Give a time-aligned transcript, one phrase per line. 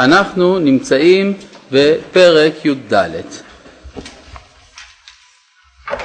[0.00, 1.34] אנחנו נמצאים
[1.72, 2.94] בפרק י"ד,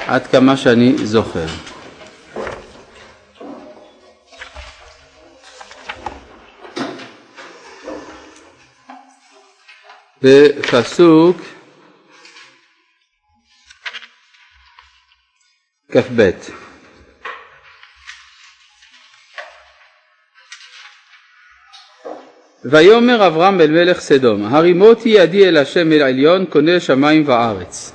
[0.06, 1.46] עד כמה שאני זוכר.
[10.22, 11.36] בפסוק
[15.92, 16.30] כ"ב
[22.64, 27.92] ויאמר אברהם אל מלך סדום הרימותי ידי אל השם אל עליון קונה שמיים וארץ.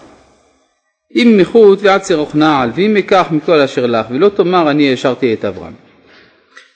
[1.16, 5.46] אם מחוט ועד שרוך נעל ואם אקח מכל אשר לך ולא תאמר אני השארתי את
[5.46, 5.74] אברהם.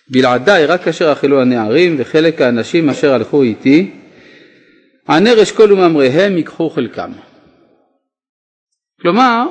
[0.09, 3.91] בלעדיי רק אשר אכלו הנערים וחלק האנשים אשר הלכו איתי
[5.09, 7.11] ענר אשכול וממריהם ייקחו חלקם.
[9.01, 9.45] כלומר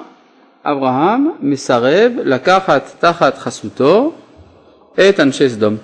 [0.64, 4.14] אברהם מסרב לקחת תחת חסותו
[5.08, 5.76] את אנשי סדום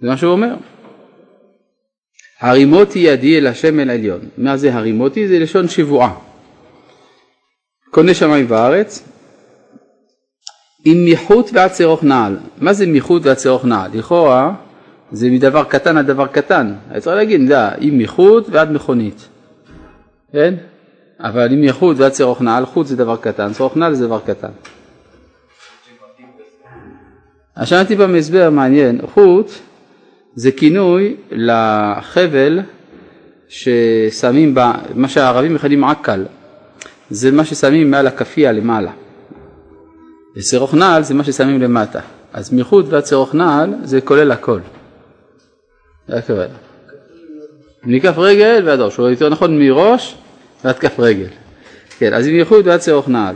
[0.00, 0.54] זה מה שהוא אומר.
[2.40, 4.20] הרימותי ידי אל השם אל עליון.
[4.38, 5.28] מה זה הרימותי?
[5.28, 6.14] זה לשון שבועה.
[7.90, 9.08] קונה שמיים וארץ
[10.84, 12.38] עם מיחוט ועד צרוך נעל.
[12.58, 13.90] מה זה מיחוט ועד צרוך נעל?
[13.94, 14.54] לכאורה
[15.12, 16.74] זה מדבר קטן עד דבר קטן.
[16.90, 19.28] היה צריך להגיד, לא, עם מיחוט ועד מכונית.
[20.32, 20.54] כן?
[21.20, 24.50] אבל עם מיחוט ועד צרוך נעל, חוט זה דבר קטן, צרוך נעל זה דבר קטן.
[27.64, 29.50] שמעתי במסבר מעניין, חוט
[30.36, 32.60] זה כינוי לחבל
[33.48, 36.24] ששמים, בה, מה שהערבים מכנים עקל,
[37.10, 38.90] זה מה ששמים מעל הכפייה למעלה.
[40.36, 42.00] ושרוך נעל זה מה ששמים למטה.
[42.32, 44.60] אז מחוט ועד שרוך נעל זה כולל הכל.
[46.08, 46.54] זה הכוונה.
[47.84, 50.16] מכף רגל ועד ראש, או יותר נכון מראש
[50.64, 51.28] ועד כף רגל.
[51.98, 53.34] כן, אז מחוט ועד שרוך נעל.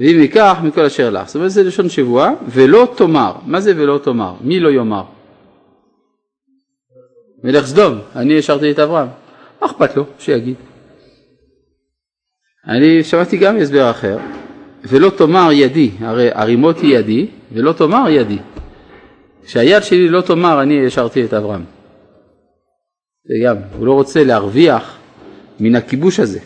[0.00, 1.26] ואם ייקח מכל אשר לך.
[1.26, 3.32] זאת אומרת זה לשון שבועה, ולא תאמר.
[3.46, 4.34] מה זה ולא תאמר?
[4.40, 5.02] מי לא יאמר?
[7.44, 9.08] מלך סדום, אני השארתי את אברהם.
[9.60, 10.04] מה אכפת לו?
[10.18, 10.54] שיגיד.
[12.68, 14.18] אני שמעתי גם הסבר אחר,
[14.84, 18.38] ולא תאמר ידי, הרי הרימות היא ידי, ולא תאמר ידי.
[19.46, 21.64] שהיד שלי לא תאמר אני השארתי את אברהם.
[23.24, 24.98] זה גם, הוא לא רוצה להרוויח
[25.60, 26.38] מן הכיבוש הזה.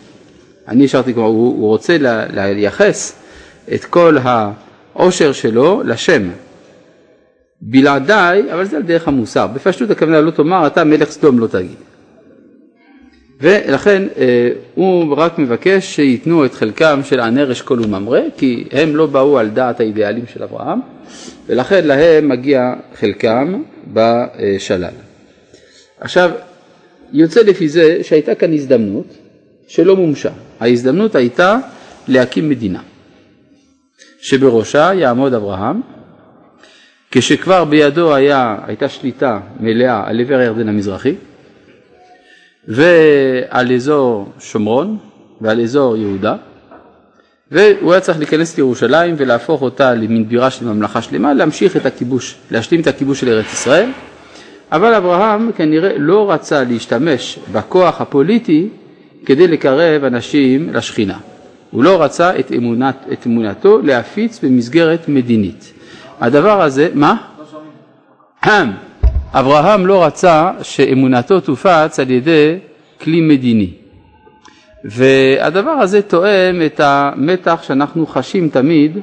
[0.68, 1.96] אני השארתי, כלומר, הוא, הוא רוצה
[2.30, 3.22] לייחס
[3.74, 6.22] את כל העושר שלו לשם,
[7.60, 9.46] בלעדיי, אבל זה על דרך המוסר.
[9.46, 11.76] בפשטות הכוונה לא תאמר אתה מלך סדום לא תגיד.
[13.40, 19.06] ולכן אה, הוא רק מבקש שייתנו את חלקם של ענר אשכול וממרא, כי הם לא
[19.06, 20.78] באו על דעת האידיאלים של אברהם,
[21.46, 23.62] ולכן להם מגיע חלקם
[23.92, 24.94] בשלל.
[26.00, 26.30] עכשיו,
[27.12, 29.06] יוצא לפי זה שהייתה כאן הזדמנות
[29.68, 30.30] שלא מומשה.
[30.60, 31.58] ההזדמנות הייתה
[32.08, 32.80] להקים מדינה,
[34.20, 35.80] שבראשה יעמוד אברהם,
[37.18, 41.14] כשכבר בידו היה, הייתה שליטה מלאה על עבר הירדן המזרחי
[42.68, 44.96] ועל אזור שומרון
[45.40, 46.36] ועל אזור יהודה
[47.50, 52.34] והוא היה צריך להיכנס לירושלים ולהפוך אותה למין בירה של ממלכה שלמה, להמשיך את הכיבוש,
[52.50, 53.90] להשלים את הכיבוש של ארץ ישראל
[54.72, 58.68] אבל אברהם כנראה לא רצה להשתמש בכוח הפוליטי
[59.26, 61.18] כדי לקרב אנשים לשכינה.
[61.70, 65.72] הוא לא רצה את, אמונת, את אמונתו להפיץ במסגרת מדינית.
[66.20, 67.16] הדבר הזה, מה?
[69.32, 72.58] אברהם לא רצה שאמונתו תופץ על ידי
[73.00, 73.70] כלי מדיני.
[74.84, 78.98] והדבר הזה תואם את המתח שאנחנו חשים תמיד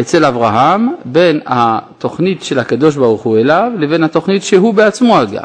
[0.00, 5.42] אצל אברהם בין התוכנית של הקדוש ברוך הוא אליו לבין התוכנית שהוא בעצמו הגה.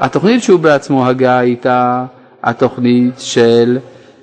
[0.00, 2.04] התוכנית שהוא בעצמו הגה הייתה
[2.42, 3.78] התוכנית של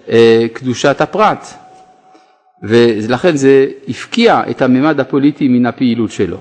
[0.10, 1.48] אה, קדושת הפרט,
[2.64, 6.38] ולכן זה הפקיע את הממד הפוליטי מן הפעילות שלו.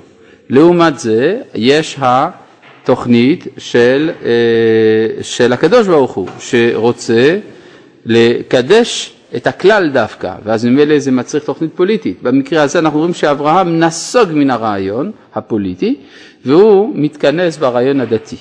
[0.50, 7.38] לעומת זה יש התוכנית של, אה, של הקדוש ברוך הוא שרוצה
[8.04, 12.22] לקדש את הכלל דווקא ואז ממילא זה מצריך תוכנית פוליטית.
[12.22, 15.97] במקרה הזה אנחנו רואים שאברהם נסוג מן הרעיון הפוליטי
[16.44, 18.37] והוא מתכנס ברעיון הדתי.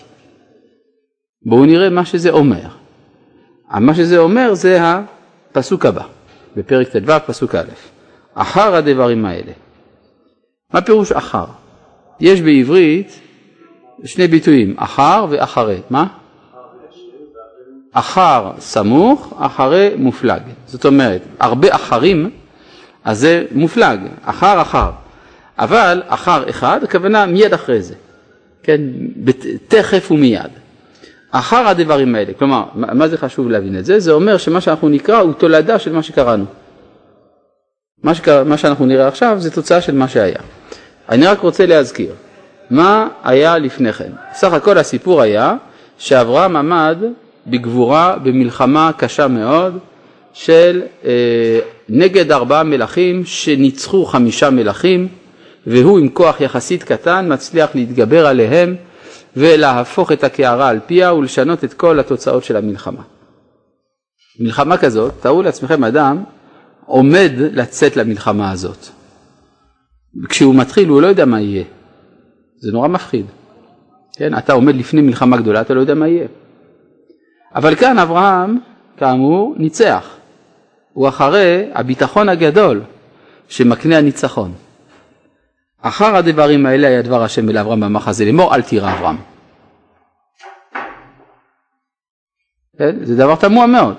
[1.46, 2.68] בואו נראה מה שזה אומר.
[3.80, 6.15] מה שזה אומר זה הפסוק הבא.
[6.58, 7.64] בפרק ט"ו פסוק א',
[8.34, 9.52] אחר הדברים האלה.
[10.74, 11.46] מה פירוש אחר?
[12.20, 13.20] יש בעברית
[14.04, 15.78] שני ביטויים, אחר ואחרי.
[15.90, 16.08] מה?
[17.92, 20.42] אחר סמוך, אחרי מופלג.
[20.66, 22.30] זאת אומרת, הרבה אחרים,
[23.04, 24.92] אז זה מופלג, אחר אחר.
[25.60, 27.96] אבל אחר אחד, הכוונה מיד אחרי זה.
[28.64, 28.82] כן,
[29.68, 30.52] תכף ומיד.
[31.40, 34.00] אחר הדברים האלה, כלומר, מה זה חשוב להבין את זה?
[34.00, 36.46] זה אומר שמה שאנחנו נקרא הוא תולדה של מה שקראנו.
[38.04, 40.40] מה, שקרא, מה שאנחנו נראה עכשיו זה תוצאה של מה שהיה.
[41.10, 42.12] אני רק רוצה להזכיר,
[42.70, 44.12] מה היה לפני כן?
[44.34, 45.56] סך הכל הסיפור היה
[45.98, 46.98] שאברהם עמד
[47.48, 49.78] בגבורה במלחמה קשה מאוד
[50.34, 51.60] של אה,
[51.90, 55.08] נגד ארבעה מלכים שניצחו חמישה מלכים
[55.68, 58.76] והוא עם כוח יחסית קטן מצליח להתגבר עליהם
[59.38, 63.02] ולהפוך את הקערה על פיה ולשנות את כל התוצאות של המלחמה.
[64.40, 66.24] מלחמה כזאת, תארו לעצמכם אדם
[66.86, 68.88] עומד לצאת למלחמה הזאת.
[70.30, 71.64] כשהוא מתחיל הוא לא יודע מה יהיה.
[72.60, 73.26] זה נורא מפחיד.
[74.18, 76.28] כן, אתה עומד לפני מלחמה גדולה, אתה לא יודע מה יהיה.
[77.56, 78.58] אבל כאן אברהם,
[78.98, 80.16] כאמור, ניצח.
[80.94, 82.82] הוא אחרי הביטחון הגדול
[83.48, 84.54] שמקנה הניצחון.
[85.88, 89.18] אחר הדברים האלה היה דבר השם אל אברהם במחזה לאמור אל תירא אברהם.
[92.78, 92.96] כן?
[93.02, 93.96] זה דבר תמוה מאוד.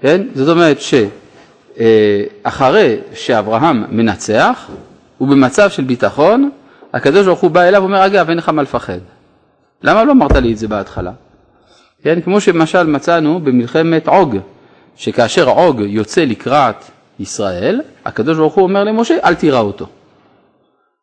[0.00, 0.22] כן?
[0.34, 0.78] זאת אומרת
[2.42, 4.70] שאחרי שאברהם מנצח,
[5.18, 6.50] הוא במצב של ביטחון,
[6.92, 8.98] הקדוש ברוך הוא בא אליו ואומר אגב אין לך מה לפחד.
[9.82, 11.12] למה לא אמרת לי את זה בהתחלה?
[12.02, 12.20] כן?
[12.20, 14.36] כמו שמשל מצאנו במלחמת עוג,
[14.96, 16.84] שכאשר עוג יוצא לקראת
[17.20, 19.86] ישראל, הקדוש ברוך הוא אומר למשה אל תירא אותו.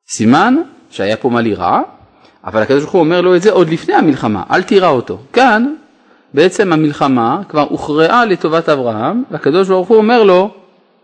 [0.10, 0.56] סימן
[0.90, 1.80] שהיה פה מה לירא,
[2.46, 5.20] אבל הקדוש ברוך הוא אומר לו את זה עוד לפני המלחמה, אל תירא אותו.
[5.34, 5.74] כאן
[6.34, 10.52] בעצם המלחמה כבר הוכרעה לטובת אברהם, והקדוש ברוך הוא אומר לו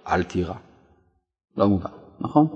[0.08, 0.54] אל תירא.
[1.58, 1.90] לא מובן,
[2.22, 2.48] נכון?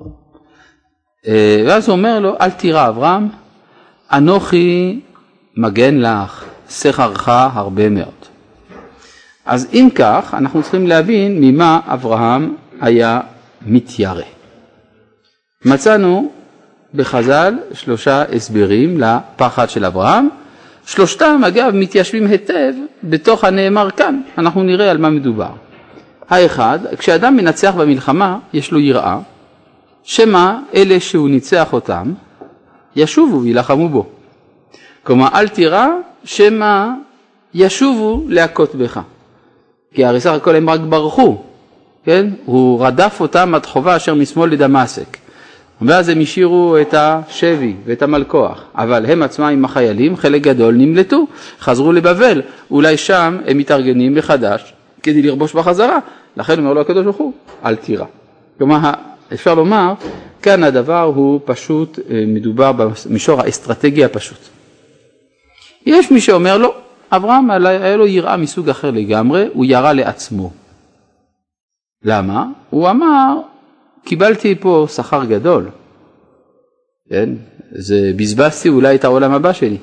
[1.27, 3.27] אה, ואז הוא אומר לו אל תירא אברהם,
[4.11, 4.99] אנוכי
[5.57, 8.25] מגן לך, שכרך הרבה מאוד.
[9.45, 13.21] אז אם כך, אנחנו צריכים להבין ממה אברהם היה
[13.61, 14.23] מתיירא.
[15.65, 16.31] מצאנו
[16.93, 20.29] בחז"ל שלושה הסברים לפחד של אברהם,
[20.85, 25.49] שלושתם אגב מתיישבים היטב בתוך הנאמר כאן, אנחנו נראה על מה מדובר.
[26.29, 29.19] האחד, כשאדם מנצח במלחמה יש לו יראה,
[30.03, 32.13] שמא אלה שהוא ניצח אותם
[32.95, 34.05] ישובו וילחמו בו.
[35.03, 35.87] כלומר אל תירא
[36.23, 36.87] שמא
[37.53, 38.99] ישובו להכות בך.
[39.93, 41.37] כי הרי סך הכל הם רק ברחו,
[42.03, 42.27] כן?
[42.45, 45.17] הוא רדף אותם עד חובה אשר משמאל לדמשק.
[45.81, 51.27] ואז הם השאירו את השבי ואת המלכוח, אבל הם עצמם עם החיילים, חלק גדול נמלטו,
[51.59, 52.41] חזרו לבבל,
[52.71, 54.73] אולי שם הם מתארגנים מחדש
[55.03, 55.99] כדי לרבוש בחזרה,
[56.37, 57.33] לכן אומר לו הקדוש ברוך הוא,
[57.65, 58.05] אל תירא.
[58.57, 58.91] כלומר,
[59.33, 59.93] אפשר לומר,
[60.41, 64.39] כאן הדבר הוא פשוט, אה, מדובר במישור האסטרטגי הפשוט.
[65.85, 66.75] יש מי שאומר לא,
[67.11, 70.51] אברהם היה לו יראה מסוג אחר לגמרי, הוא ירה לעצמו.
[72.03, 72.45] למה?
[72.69, 73.37] הוא אמר,
[74.09, 75.69] קיבלתי פה שכר גדול,
[77.09, 77.29] כן?
[77.71, 79.77] זה בזבזתי אולי את העולם הבא שלי.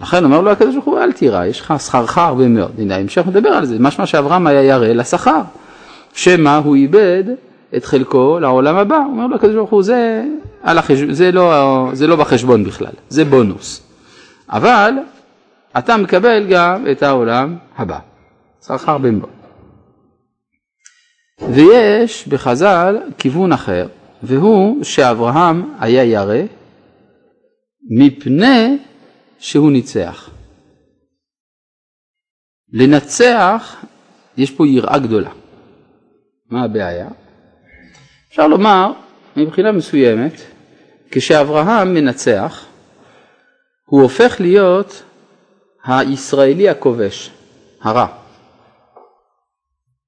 [0.00, 2.72] לכן אומר לו הקדוש ברוך הוא אל תירא, יש לך שכרך הרבה מאוד.
[2.78, 5.40] הנה המשך מדבר על זה, משמע שאברהם היה ירא לשכר,
[6.14, 7.24] שמא הוא איבד
[7.76, 8.98] את חלקו לעולם הבא.
[9.10, 10.24] אומר לו הקדוש ברוך הוא זה,
[10.64, 10.98] החש...
[10.98, 13.82] זה, לא, זה לא בחשבון בכלל, זה בונוס.
[14.48, 14.92] אבל
[15.78, 17.98] אתה מקבל גם את העולם הבא,
[18.66, 19.26] שכר בן בו.
[21.40, 23.88] ויש בחז"ל כיוון אחר,
[24.22, 26.42] והוא שאברהם היה ירא
[27.90, 28.78] מפני
[29.38, 30.30] שהוא ניצח.
[32.72, 33.84] לנצח
[34.36, 35.30] יש פה יראה גדולה.
[36.50, 37.08] מה הבעיה?
[38.28, 38.92] אפשר לומר
[39.36, 40.32] מבחינה מסוימת,
[41.10, 42.66] כשאברהם מנצח,
[43.86, 45.02] הוא הופך להיות
[45.84, 47.30] הישראלי הכובש,
[47.82, 48.25] הרע.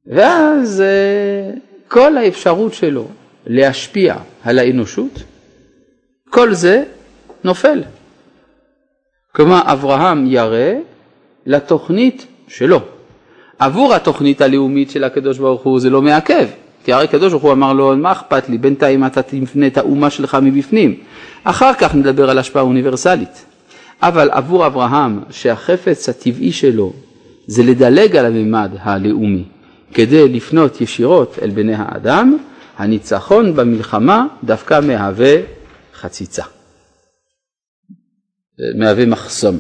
[0.08, 1.50] ואז אה,
[1.88, 3.08] כל האפשרות שלו
[3.46, 5.22] להשפיע על האנושות,
[6.30, 6.82] כל זה
[7.44, 7.82] נופל.
[9.32, 10.72] כלומר, אברהם ירא
[11.46, 12.80] לתוכנית שלו.
[13.58, 16.48] עבור התוכנית הלאומית של הקדוש ברוך הוא זה לא מעכב,
[16.84, 20.10] כי הרי הקדוש ברוך הוא אמר לו, מה אכפת לי, בינתיים אתה תפנה את האומה
[20.10, 20.94] שלך מבפנים.
[21.44, 23.44] אחר כך נדבר על השפעה אוניברסלית.
[24.02, 26.92] אבל עבור אברהם, שהחפץ הטבעי שלו
[27.46, 29.44] זה לדלג על הממד הלאומי
[29.94, 32.36] כדי לפנות ישירות אל בני האדם,
[32.76, 35.36] הניצחון במלחמה דווקא מהווה
[35.94, 36.44] חציצה.
[38.74, 39.58] מהווה מחסום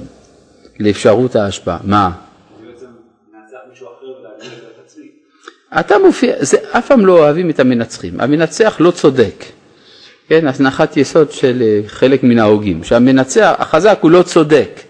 [0.80, 1.78] לאפשרות ההשפעה.
[1.84, 2.10] מה?
[5.80, 9.44] אתה מופיע, זה אף פעם לא אוהבים את המנצחים, המנצח לא צודק.
[10.28, 14.80] כן, הזנחת יסוד של אה, חלק מן ההוגים, שהמנצח, החזק הוא לא צודק,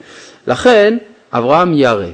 [0.47, 0.99] לכן
[1.33, 2.07] אברהם ירא.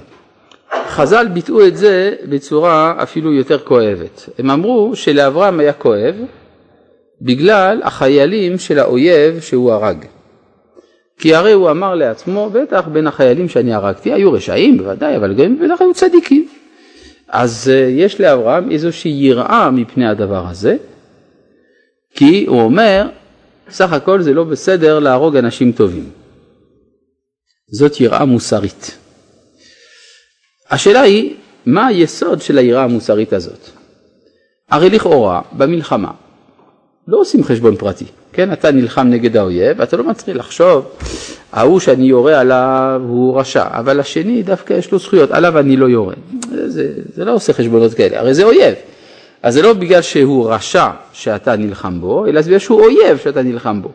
[0.89, 6.15] חז"ל ביטאו את זה בצורה אפילו יותר כואבת, הם אמרו שלאברהם היה כואב
[7.23, 10.05] בגלל החיילים של האויב שהוא הרג.
[11.19, 15.59] כי הרי הוא אמר לעצמו, בטח בין החיילים שאני הרגתי היו רשעים בוודאי, אבל גם
[15.59, 16.49] בטח היו צדיקים.
[17.29, 20.77] אז אה, יש לאברהם איזושהי יראה מפני הדבר הזה,
[22.15, 23.09] כי הוא אומר,
[23.71, 26.11] סך הכל זה לא בסדר להרוג אנשים טובים.
[27.71, 28.99] זאת יראה מוסרית.
[30.71, 31.35] השאלה היא,
[31.67, 33.69] מה היסוד של היראה המוסרית הזאת?
[34.71, 36.11] הרי לכאורה, במלחמה,
[37.09, 38.53] לא עושים חשבון פרטי, כן?
[38.53, 40.87] אתה נלחם נגד האויב, אתה לא מצליח לחשוב,
[41.53, 45.87] ההוא שאני יורה עליו הוא רשע, אבל השני דווקא יש לו זכויות, עליו אני לא
[45.87, 46.15] יורה.
[46.67, 48.75] זה, זה לא עושה חשבונות כאלה, הרי זה אויב.
[49.43, 53.43] אז זה לא בגלל שהוא רשע שאתה נלחם בו, אלא זה בגלל שהוא אויב שאתה
[53.43, 53.89] נלחם בו.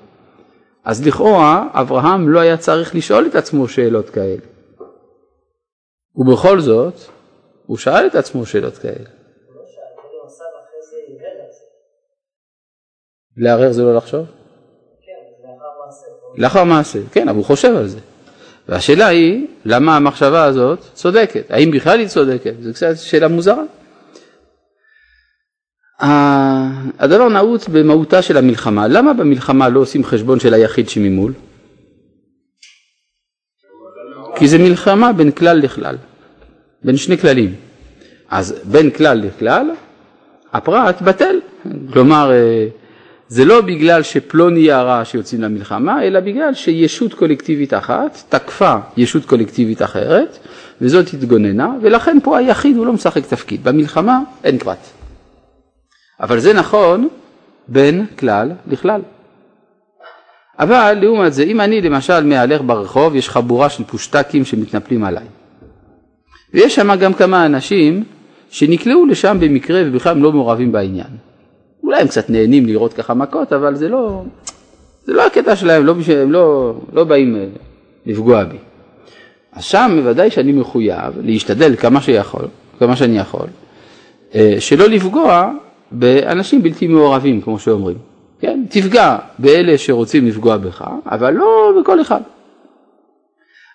[0.85, 4.58] אז לכאורה אברהם לא היה צריך לשאול את עצמו שאלות כאלה.
[6.19, 6.93] ובכל זאת,
[7.65, 9.09] הוא שאל את עצמו שאלות כאלה.
[13.37, 14.25] לערער זה לא לחשוב?
[16.37, 17.99] לאחר מעשה, כן, אבל הוא חושב על זה.
[18.67, 21.51] והשאלה היא, למה המחשבה הזאת צודקת?
[21.51, 22.53] האם בכלל היא צודקת?
[22.61, 23.63] זו קצת שאלה מוזרה.
[26.99, 28.87] הדבר נעוץ במהותה של המלחמה.
[28.87, 31.33] למה במלחמה לא עושים חשבון של היחיד שממול?
[34.35, 35.95] כי זה מלחמה בין כלל לכלל,
[36.83, 37.55] בין שני כללים.
[38.29, 39.71] אז בין כלל לכלל,
[40.53, 41.39] הפרט בטל.
[41.93, 42.67] כלומר, אה,
[43.27, 49.81] זה לא בגלל שפלוני יערה שיוצאים למלחמה, אלא בגלל שישות קולקטיבית אחת תקפה ישות קולקטיבית
[49.81, 50.37] אחרת,
[50.81, 53.63] וזאת התגוננה, ולכן פה היחיד הוא לא משחק תפקיד.
[53.63, 54.87] במלחמה אין פרט.
[56.19, 57.07] אבל זה נכון
[57.67, 59.01] בין כלל לכלל.
[60.59, 65.25] אבל לעומת זה, אם אני למשל מהלך ברחוב, יש חבורה של פושטקים שמתנפלים עליי.
[66.53, 68.03] ויש שם גם כמה אנשים
[68.49, 71.07] שנקלעו לשם במקרה ובכלל הם לא מעורבים בעניין.
[71.83, 74.23] אולי הם קצת נהנים לראות ככה מכות, אבל זה לא,
[75.05, 77.45] זה לא הקטע שלהם, לא, הם לא, לא באים אה,
[78.05, 78.57] לפגוע בי.
[79.53, 82.45] אז שם בוודאי שאני מחויב להשתדל כמה שיכול,
[82.79, 83.47] כמה שאני יכול,
[84.35, 85.51] אה, שלא לפגוע
[85.91, 87.97] באנשים בלתי מעורבים, כמו שאומרים.
[88.39, 92.21] כן, תפגע באלה שרוצים לפגוע בך, אבל לא בכל אחד.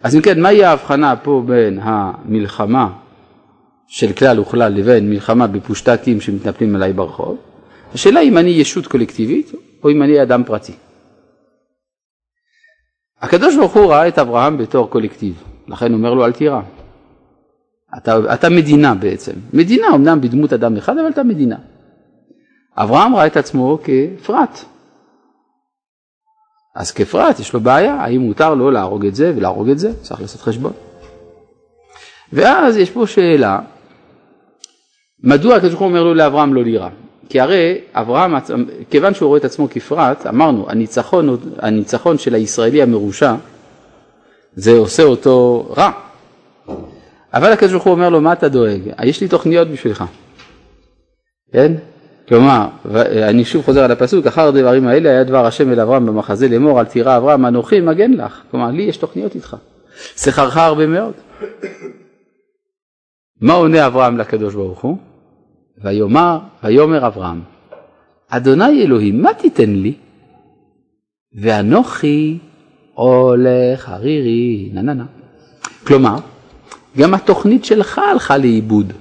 [0.05, 2.93] אז אם כן, מהי ההבחנה פה בין המלחמה
[3.87, 7.37] של כלל וכלל לבין מלחמה בפושטקים שמתנפלים עליי ברחוב?
[7.95, 9.53] השאלה אם אני ישות קולקטיבית
[9.85, 10.73] או אם אני אדם פרטי.
[13.21, 16.61] הקדוש ברוך הוא ראה את אברהם בתור קולקטיב, לכן הוא אומר לו אל תירא.
[17.97, 21.57] אתה, אתה מדינה בעצם, מדינה אמנם בדמות אדם אחד אבל אתה מדינה.
[22.77, 24.65] אברהם ראה את עצמו כפרט.
[26.75, 30.21] אז כפרט יש לו בעיה, האם מותר לו להרוג את זה ולהרוג את זה, צריך
[30.21, 30.73] לעשות חשבון.
[32.33, 33.59] ואז יש פה שאלה,
[35.23, 36.89] מדוע הקדוש ברוך הוא אומר לו לאברהם לא לירא?
[37.29, 38.35] כי הרי אברהם,
[38.91, 43.35] כיוון שהוא רואה את עצמו כפרט, אמרנו, הניצחון, הניצחון של הישראלי המרושע,
[44.55, 45.91] זה עושה אותו רע.
[47.35, 48.81] אבל הקדוש ברוך הוא אומר לו, מה אתה דואג?
[49.05, 50.05] יש לי תוכניות בשבילך.
[51.53, 51.73] כן?
[52.29, 52.67] כלומר,
[53.29, 56.81] אני שוב חוזר על הפסוק, אחר הדברים האלה היה דבר השם אל אברהם במחזה לאמור,
[56.81, 58.43] אל תירא אברהם אנוכי מגן לך.
[58.51, 59.57] כלומר, לי יש תוכניות איתך.
[60.17, 61.13] שכרך הרבה מאוד.
[63.41, 64.99] מה עונה אברהם לקדוש ברוך הוא?
[65.85, 67.41] ויאמר, ויאמר אברהם,
[68.29, 69.95] אדוני אלוהים, מה תיתן לי?
[71.41, 72.39] ואנוכי
[72.95, 75.05] הולך ערירי, נה נה נה.
[75.87, 76.17] כלומר,
[76.99, 78.93] גם התוכנית שלך הלכה לאיבוד.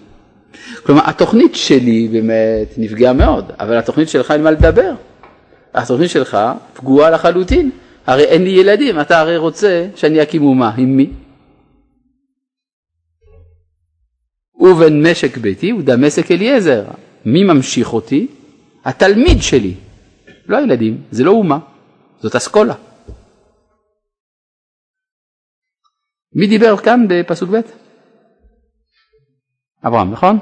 [0.84, 4.94] כלומר, התוכנית שלי באמת נפגעה מאוד, אבל התוכנית שלך אין מה לדבר.
[5.74, 6.38] התוכנית שלך
[6.74, 7.72] פגועה לחלוטין.
[8.06, 11.10] הרי אין לי ילדים, אתה הרי רוצה שאני אקים אומה, עם מי?
[14.56, 16.84] ובן משק ביתי הוא דמשק אליעזר.
[17.26, 18.28] מי ממשיך אותי?
[18.86, 19.74] התלמיד שלי.
[20.48, 21.60] לא הילדים, זה לא אומה,
[22.22, 22.76] זאת אסכולה.
[26.36, 27.60] מי דיבר כאן בפסוק ב'?
[29.88, 30.40] אברהם, נכון?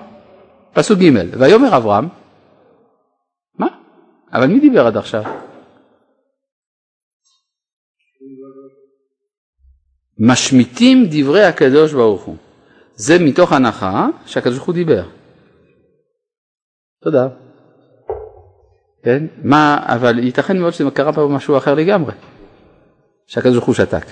[0.73, 2.07] פסוק ג' ויאמר אברהם,
[3.59, 3.67] מה?
[4.33, 5.23] אבל מי דיבר עד עכשיו?
[10.19, 12.37] משמיטים דברי הקדוש ברוך הוא.
[12.95, 15.09] זה מתוך הנחה שהקדוש ברוך הוא דיבר.
[17.03, 17.27] תודה.
[19.03, 19.25] כן?
[19.43, 22.13] מה, אבל ייתכן מאוד שזה קרה פה משהו אחר לגמרי,
[23.27, 24.05] שהקדוש ברוך הוא שתק.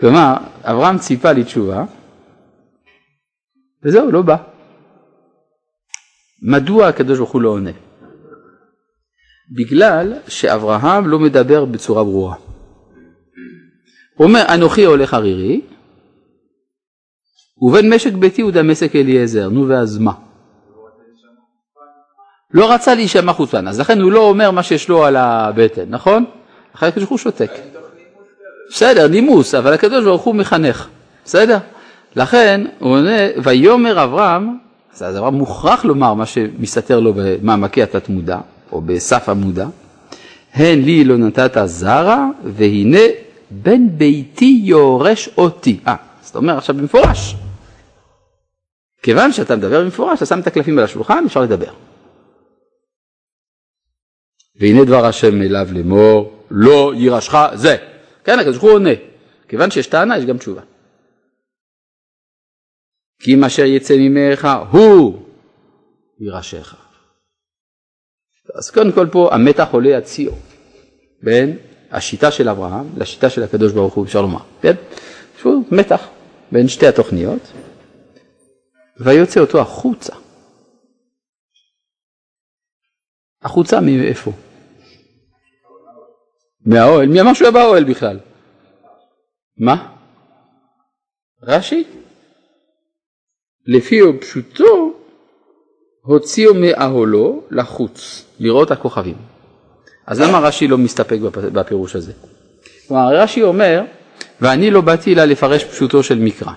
[0.00, 1.84] כלומר, אברהם ציפה לתשובה,
[3.84, 4.57] וזהו, לא בא.
[6.42, 7.70] מדוע הקדוש ברוך הוא לא עונה?
[9.56, 12.34] בגלל שאברהם לא מדבר בצורה ברורה.
[14.16, 15.60] הוא אומר, אנוכי הולך ערירי,
[17.62, 20.12] ובן משק ביתי הוא דמשק אליעזר, נו ואז מה?
[22.54, 26.24] לא רצה להישמע חוצפן, אז לכן הוא לא אומר מה שיש לו על הבטן, נכון?
[26.74, 27.50] אחרי הקדוש ברוך הוא שותק.
[28.70, 30.88] בסדר, נימוס, אבל הקדוש ברוך הוא מחנך,
[31.24, 31.58] בסדר?
[32.16, 34.58] לכן הוא עונה, ויאמר אברהם,
[34.94, 38.38] אז אברהם מוכרח לומר מה שמסתתר לו במעמקי התת מודע,
[38.72, 39.66] או בסף המודע,
[40.54, 43.00] הן לי לא נתת זרע, והנה
[43.50, 45.80] בן ביתי יורש אותי.
[45.86, 47.36] אה, אז אתה אומר עכשיו במפורש.
[49.02, 51.72] כיוון שאתה מדבר במפורש, אתה שם את הקלפים על השולחן, אפשר לדבר.
[54.60, 57.76] והנה דבר השם אליו לאמור, לא יירשך זה.
[58.24, 58.90] כן, הקדוש ברוך הוא עונה.
[59.48, 60.62] כיוון שיש טענה, יש גם תשובה.
[63.18, 65.22] כי אם אשר יצא ממך הוא
[66.20, 66.74] יירשך.
[68.54, 70.32] אז קודם כל פה המתח עולה שיאו
[71.22, 71.58] בין
[71.90, 74.42] השיטה של אברהם לשיטה של הקדוש ברוך הוא, אפשר לומר.
[74.62, 74.74] כן?
[75.42, 76.08] פה מתח
[76.52, 77.52] בין שתי התוכניות,
[79.00, 80.12] ויוצא אותו החוצה.
[83.42, 84.32] החוצה מאיפה?
[86.66, 87.08] מהאוהל.
[87.08, 88.18] מי אמר שהוא היה באוהל בכלל?
[89.56, 89.96] מה?
[91.42, 91.84] רש"י?
[93.68, 94.92] לפי פשוטו
[96.02, 99.14] הוציאו מאהלו לחוץ, לראות הכוכבים.
[100.06, 102.12] אז למה רש"י לא מסתפק בפירוש הזה?
[102.88, 103.82] כלומר רש"י אומר,
[104.40, 106.52] ואני לא באתי אלא לפרש פשוטו של מקרא.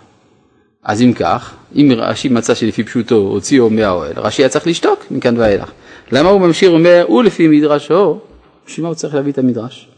[0.84, 5.38] אז אם כך, אם רש"י מצא שלפי פשוטו הוציאו מהאוהל, רש"י היה צריך לשתוק מכאן
[5.38, 5.72] ואילך.
[6.12, 8.20] למה הוא ממשיך ואומר, הוא לפי מדרשו,
[8.68, 9.90] בשביל מה הוא צריך להביא את המדרש?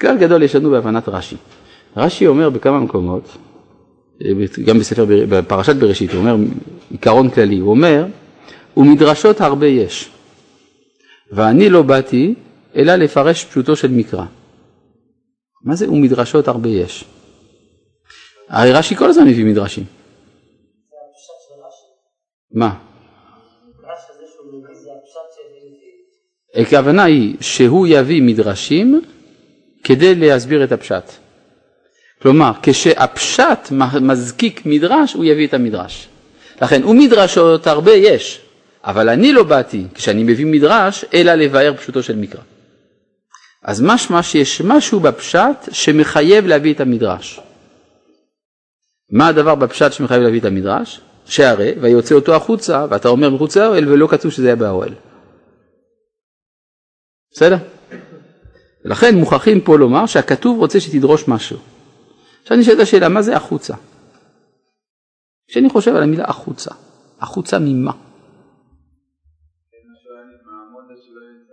[0.00, 1.36] כלל גדול יש לנו בהבנת רש"י.
[1.96, 3.36] רש"י אומר בכמה מקומות,
[4.64, 6.36] גם בספר, בפרשת בראשית, הוא אומר
[6.90, 8.06] עיקרון כללי, הוא אומר,
[8.76, 10.10] ומדרשות הרבה יש,
[11.32, 12.34] ואני לא באתי
[12.76, 14.24] אלא לפרש פשוטו של מקרא.
[15.64, 17.04] מה זה ומדרשות הרבה יש?
[18.48, 19.84] הרי רש"י כל הזמן מביא מדרשים.
[22.54, 22.74] מה?
[26.54, 29.02] הכוונה היא שהוא יביא מדרשים
[29.84, 31.21] כדי להסביר את הפשט.
[32.22, 36.08] כלומר, כשהפשט מזקיק מדרש, הוא יביא את המדרש.
[36.62, 38.40] לכן, ומדרשות הרבה יש,
[38.84, 42.40] אבל אני לא באתי, כשאני מביא מדרש, אלא לבאר פשוטו של מקרא.
[43.62, 47.40] אז משמע שיש משהו בפשט שמחייב להביא את המדרש.
[49.10, 51.00] מה הדבר בפשט שמחייב להביא את המדרש?
[51.26, 54.94] שהרי ויוצא אותו החוצה, ואתה אומר מחוץ לאוהל, ולא כתוב שזה היה באוהל.
[57.32, 57.56] בסדר?
[58.84, 61.71] לכן מוכרחים פה לומר שהכתוב רוצה שתדרוש משהו.
[62.42, 63.74] עכשיו אני שואל את השאלה, מה זה החוצה?
[65.48, 66.70] כשאני חושב על המילה החוצה,
[67.20, 67.92] החוצה ממה?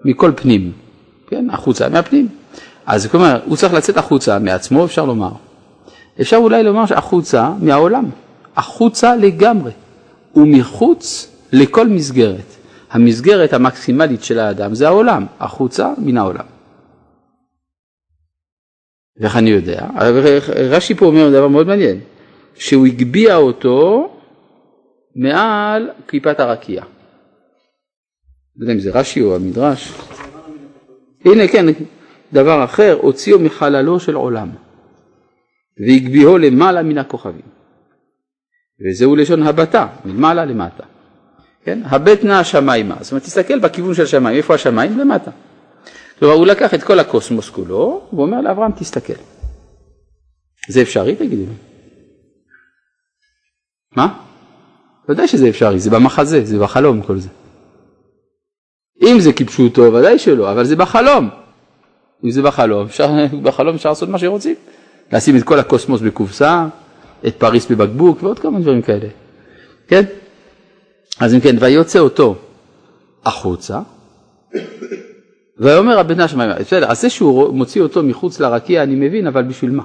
[0.05, 0.71] מכל פנים,
[1.27, 2.27] כן, החוצה מהפנים.
[2.85, 5.31] אז כלומר, הוא צריך לצאת החוצה מעצמו, אפשר לומר.
[6.21, 8.05] אפשר אולי לומר שהחוצה מהעולם,
[8.55, 9.71] החוצה לגמרי,
[10.35, 12.55] ומחוץ לכל מסגרת.
[12.91, 16.45] המסגרת המקסימלית של האדם זה העולם, החוצה מן העולם.
[19.19, 19.87] ואיך אני יודע?
[20.69, 21.99] רש"י פה אומר דבר מאוד מעניין,
[22.55, 24.09] שהוא הגביה אותו
[25.15, 26.83] מעל קליפת הרקיע.
[28.57, 29.93] לא יודע אם זה רש"י או המדרש.
[31.25, 31.65] הנה כן,
[32.33, 34.49] דבר אחר, הוציאו מחללו של עולם
[35.79, 37.59] והגביהו למעלה מן הכוכבים.
[38.85, 40.83] וזהו לשון הבטה, מלמעלה למטה.
[41.63, 41.79] כן?
[41.85, 44.99] הבט נא השמיימה, זאת אומרת תסתכל בכיוון של השמיים, איפה השמיים?
[44.99, 45.31] למטה.
[46.19, 49.13] כלומר הוא לקח את כל הקוסמוס כולו, והוא אומר לאברהם תסתכל.
[50.69, 51.57] זה אפשרי תגידו לי?
[53.95, 54.19] מה?
[55.09, 57.29] ודאי שזה אפשרי, זה במחזה, זה בחלום כל זה.
[59.01, 61.29] אם זה כפשוטו ודאי שלא, אבל זה בחלום.
[62.23, 63.09] אם זה בחלום, אפשר,
[63.43, 64.55] בחלום אפשר לעשות מה שרוצים.
[65.11, 66.67] לשים את כל הקוסמוס בקופסה,
[67.27, 69.07] את פריס בבקבוק ועוד כמה דברים כאלה.
[69.87, 70.03] כן?
[71.19, 72.35] אז אם כן, ויוצא אותו
[73.25, 73.79] החוצה,
[75.59, 79.71] ויאמר הבן השמיים, בסדר, אז זה שהוא מוציא אותו מחוץ לרקיע אני מבין, אבל בשביל
[79.71, 79.83] מה?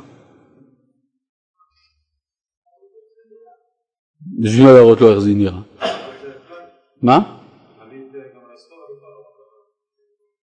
[4.38, 5.60] בשביל להראות לו איך זה נראה.
[7.02, 7.18] מה?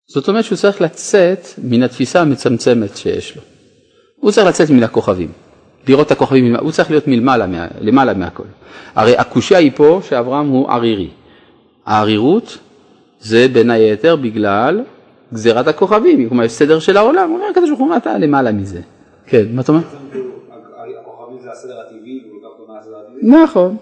[0.08, 3.42] זאת אומרת שהוא צריך לצאת מן התפיסה המצמצמת שיש לו.
[4.16, 5.32] הוא צריך לצאת מן הכוכבים,
[5.88, 8.44] לראות את הכוכבים, הוא צריך להיות מלמעלה, למעלה מהכל.
[8.96, 11.10] הרי הקושייה היא פה שאברהם הוא ערירי.
[11.86, 12.58] הערירות
[13.20, 14.84] זה בין היתר בגלל
[15.34, 18.82] גזירת הכוכבים, כלומר יש סדר של העולם, הוא אומר הקדוש ברוך הוא אתה למעלה מזה.
[19.26, 19.84] כן, מה אתה אומר?
[21.02, 22.24] הכוכבים זה הסדר הטבעי,
[23.22, 23.78] נכון.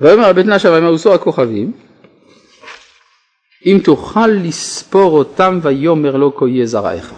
[0.00, 1.72] ויאמר הבית נשא וימאוסו הכוכבים
[3.66, 7.12] אם תוכל לספור אותם ויאמר לא כה יהיה זרעך.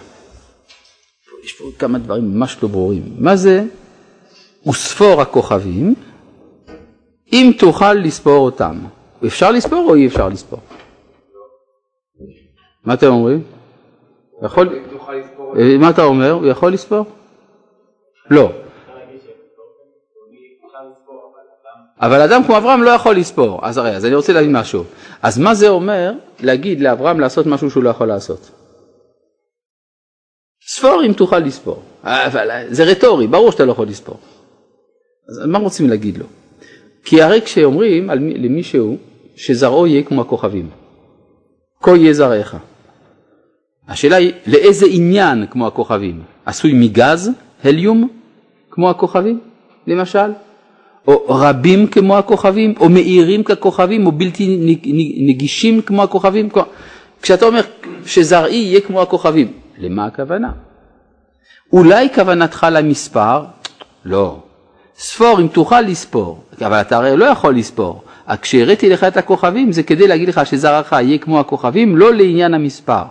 [1.43, 3.03] יש פה כמה דברים ממש לא ברורים.
[3.19, 3.63] מה זה
[4.67, 5.95] וספור הכוכבים
[7.33, 8.79] אם תוכל לספור אותם.
[9.25, 10.59] אפשר לספור או אי אפשר לספור?
[12.87, 13.43] מה אתם אומרים?
[14.43, 14.79] יכול...
[15.59, 16.31] אה, מה אתה אומר?
[16.31, 17.05] הוא יכול לספור?
[18.29, 18.51] לא.
[22.01, 23.65] אבל אדם כמו אברהם לא יכול לספור.
[23.65, 24.83] אז הרי, אז אני רוצה להבין משהו.
[25.21, 28.51] אז מה זה אומר להגיד לאברהם לעשות משהו שהוא לא יכול לעשות?
[30.67, 31.83] ספור אם תוכל לספור.
[32.03, 34.17] אבל זה רטורי, ברור שאתה לא יכול לספור.
[35.29, 36.25] אז מה רוצים להגיד לו?
[37.03, 38.97] כי הרי כשאומרים על למישהו
[39.35, 40.69] שזרעו יהיה כמו הכוכבים,
[41.83, 42.55] כה יהיה זרעך.
[43.87, 46.21] השאלה היא לאיזה עניין כמו הכוכבים?
[46.45, 47.31] עשוי מגז,
[47.63, 48.07] הליום,
[48.71, 49.39] כמו הכוכבים,
[49.87, 50.31] למשל?
[51.07, 54.77] או רבים כמו הכוכבים, או מאירים ככוכבים, או בלתי
[55.17, 56.49] נגישים כמו הכוכבים.
[57.21, 57.61] כשאתה אומר
[58.05, 60.51] שזרעי יהיה כמו הכוכבים, למה הכוונה?
[61.73, 63.43] אולי כוונתך למספר?
[64.05, 64.37] לא.
[64.97, 68.03] ספור אם תוכל לספור, אבל אתה הרי לא יכול לספור.
[68.41, 73.03] כשהראיתי לך את הכוכבים זה כדי להגיד לך שזרעך יהיה כמו הכוכבים, לא לעניין המספר.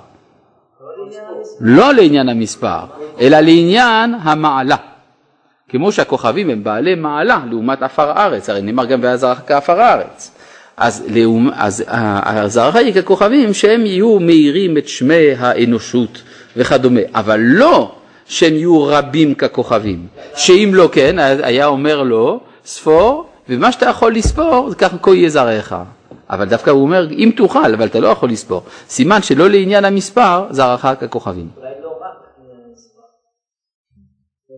[1.61, 2.81] לא לעניין המספר,
[3.21, 4.77] אלא לעניין המעלה.
[5.69, 10.31] כמו שהכוכבים הם בעלי מעלה לעומת עפר הארץ, הרי נאמר גם והזרח כעפר הארץ.
[10.77, 16.23] אז, לאום, אז הזרח יהיה ככוכבים שהם יהיו מאירים את שמי האנושות
[16.57, 17.95] וכדומה, אבל לא
[18.29, 20.07] שהם יהיו רבים ככוכבים,
[20.37, 25.29] שאם לא כן היה אומר לו ספור ומה שאתה יכול לספור זה ככה כה יהיה
[25.29, 25.75] זרעך,
[26.31, 30.47] אבל דווקא הוא אומר אם תוכל אבל אתה לא יכול לספור, סימן שלא לעניין המספר
[30.51, 31.49] זרעך ככוכבים.
[31.57, 33.03] אולי לא רק לעניין המספר.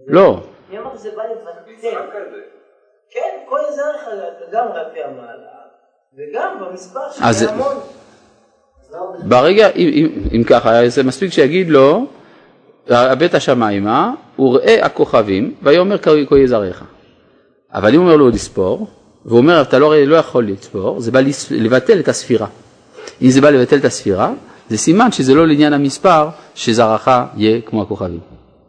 [0.07, 0.41] לא.
[0.71, 1.97] מי אמר שזה בא לבטל?
[3.11, 4.09] כן, כל זרעך
[4.53, 5.59] גם רבי המעלה
[6.19, 7.77] וגם במספר של המון.
[9.25, 12.07] ברגע, אם, אם ככה, זה מספיק שיגיד לו
[12.89, 16.85] הבט השמיימה וראה הכוכבים ויאמר כה יהיה זרעך.
[17.73, 18.87] אבל אם הוא אומר לו לספור,
[19.25, 22.47] והוא אומר אתה לא, לא יכול לספור, זה בא לבטל את הספירה.
[23.23, 24.33] אם זה בא לבטל את הספירה,
[24.69, 28.21] זה סימן שזה לא לעניין המספר שזרעך יהיה כמו הכוכבים.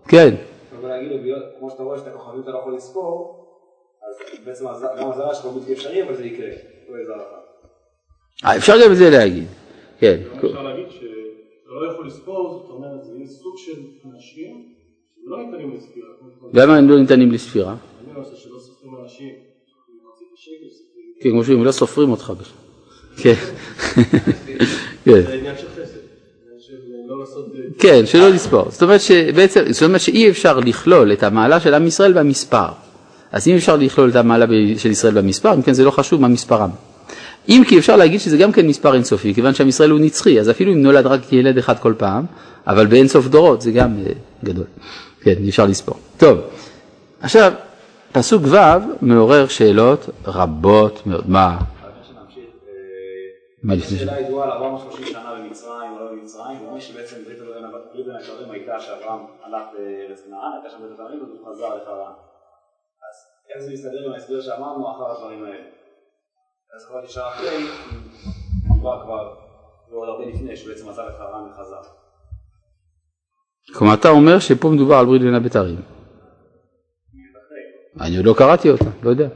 [0.08, 0.36] כן.
[0.82, 1.12] אבל להגיד
[1.60, 3.46] כמו שאתה רואה שאת הכוכבים אתה לא יכול לספור,
[4.10, 4.66] אז בעצם
[5.00, 6.48] גם הזרע שלך בלתי אפשרי, אבל זה יקרה,
[8.46, 9.48] אה, אפשר גם את זה להגיד,
[10.00, 10.20] כן.
[10.36, 11.06] אפשר להגיד שאתה
[11.68, 14.74] לא יכול לספור, זאת אומרת, זה יהיה סוג של אנשים
[15.26, 16.08] שלא ניתנים לספירה.
[16.54, 17.76] למה הם לא ניתנים לספירה?
[21.22, 22.54] כן, כמו שאומרים, לא סופרים אותך בכלל.
[23.18, 23.34] כן.
[25.06, 25.22] כן.
[27.80, 28.66] כן, שלא לספור.
[28.70, 32.68] זאת אומרת שבעצם, זאת אומרת שאי אפשר לכלול את המעלה של עם ישראל במספר.
[33.32, 34.46] אז אם אפשר לכלול את המעלה
[34.78, 36.70] של ישראל במספר, אם כן זה לא חשוב מה מספרם.
[37.50, 40.50] אם כי אפשר להגיד שזה גם כן מספר אינסופי, כיוון שעם ישראל הוא נצחי, אז
[40.50, 42.26] אפילו אם נולד רק ילד אחד כל פעם,
[42.68, 44.12] אבל באינסוף דורות זה גם אה,
[44.44, 44.66] גדול.
[45.22, 45.96] כן, אפשר לספור.
[46.18, 46.38] טוב,
[47.22, 47.54] עכשיו,
[48.12, 48.58] פסוק ו'
[49.02, 51.30] מעורר שאלות רבות מאוד.
[51.30, 51.58] מה?
[53.64, 57.40] מה לפני שאלה ידועה על 430 שנה במצרים או לא במצרים, ואומרים שבעצם ברית
[58.06, 62.12] בין הכרם הייתה שאברהם הלך לארץ כנען, הייתה שם בית הבנים והוא חזר לחרן.
[63.10, 63.16] אז
[63.50, 65.66] איך זה מסתדר עם ההסבר שאמרנו אחר הדברים האלה?
[66.76, 67.66] אז כבר נשאר אחרי,
[68.70, 69.34] מדובר כבר
[69.92, 71.82] ועוד הרבה לפני שבעצם עזב את חרן וחזר.
[73.78, 75.99] כלומר אתה אומר שפה מדובר על ברית בין הבתרים.
[78.02, 79.28] אני עוד לא קראתי אותה, לא יודע.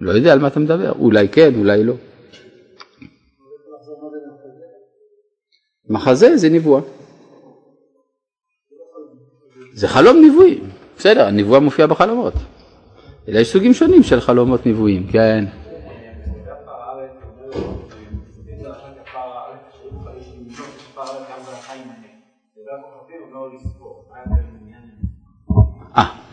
[0.00, 1.94] לא יודע על מה אתה מדבר, אולי כן, אולי לא.
[5.88, 6.82] מחזה זה נבואה.
[9.74, 10.60] זה חלום נבואי,
[10.96, 12.34] בסדר, הנבואה מופיעה בחלומות.
[13.28, 15.44] אלא יש סוגים שונים של חלומות נבואיים, כן.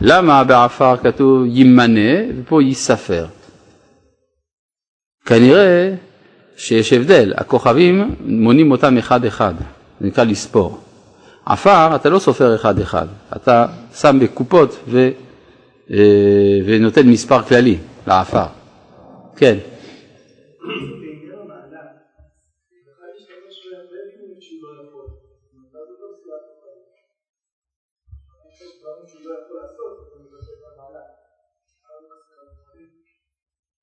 [0.00, 3.26] למה בעפר כתוב יימנה ופה ייספר?
[5.26, 5.94] כנראה
[6.56, 9.54] שיש הבדל, הכוכבים מונים אותם אחד אחד,
[10.00, 10.78] זה נקרא לספור.
[11.46, 15.08] עפר אתה לא סופר אחד אחד, אתה שם בקופות ו,
[15.90, 18.44] אה, ונותן מספר כללי לעפר.
[19.36, 19.58] כן.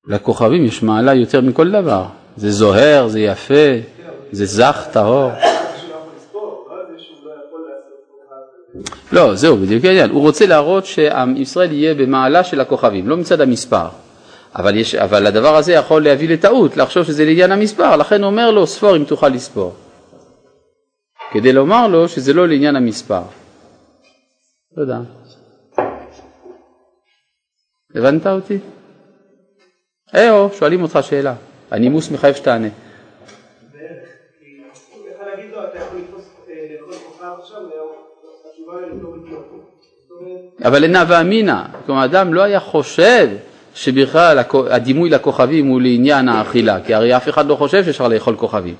[0.06, 2.04] לכוכבים יש מעלה יותר מכל דבר,
[2.36, 3.72] זה זוהר, זה יפה,
[4.32, 5.30] זה זך, טהור.
[9.12, 10.10] לא, זהו, בדיוק העניין.
[10.10, 13.86] הוא רוצה להראות שעם ישראל יהיה במעלה של הכוכבים, לא מצד המספר.
[14.56, 18.50] אבל, יש, אבל הדבר הזה יכול להביא לטעות, לחשוב שזה לעניין המספר, לכן הוא אומר
[18.50, 19.74] לו, ספור אם תוכל לספור.
[21.32, 23.22] כדי לומר לו שזה לא לעניין המספר.
[24.74, 25.00] תודה.
[27.94, 28.58] הבנת אותי?
[30.12, 31.34] היו, שואלים אותך שאלה,
[31.70, 32.68] הנימוס מחייב שתענה.
[40.64, 43.28] אבל אינה ואמינא, כלומר אדם לא היה חושב
[43.74, 44.38] שבכלל
[44.70, 48.74] הדימוי לכוכבים הוא לעניין האכילה, כי הרי אף אחד לא חושב שאפשר לאכול כוכבים.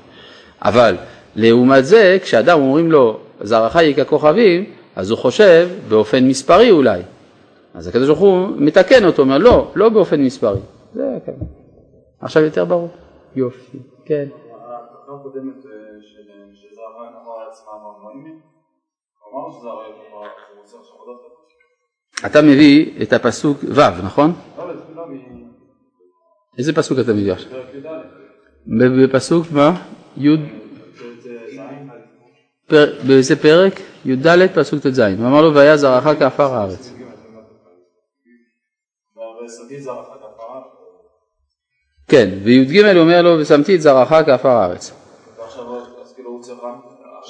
[0.62, 0.96] אבל
[1.36, 4.64] לעומת זה, כשאדם אומרים לו זרעך יהיה ככוכבים,
[4.96, 7.00] אז הוא חושב באופן מספרי אולי.
[7.74, 10.58] אז הקדוש ברוך הוא מתקן אותו, אומר לא, לא באופן מספרי.
[10.96, 11.44] זה הכוונה.
[12.20, 12.88] עכשיו יותר ברור.
[13.34, 14.28] יופי, כן.
[22.26, 24.32] אתה מביא את הפסוק ו', נכון?
[24.58, 25.02] לא, לתפילה
[26.58, 27.50] איזה פסוק אתה מביא עכשיו?
[27.50, 27.86] מפרק י"ד.
[28.66, 29.86] ב- בפסוק מה?
[30.16, 30.36] י'
[33.06, 33.72] באיזה פרק?
[34.04, 34.98] י"ד פסוק ט"ז.
[34.98, 36.92] הוא אמר לו והיה זרעך כעפר הארץ.
[42.08, 44.92] כן, וי"ג אומר לו ושמתי את זרעך כעפר הארץ.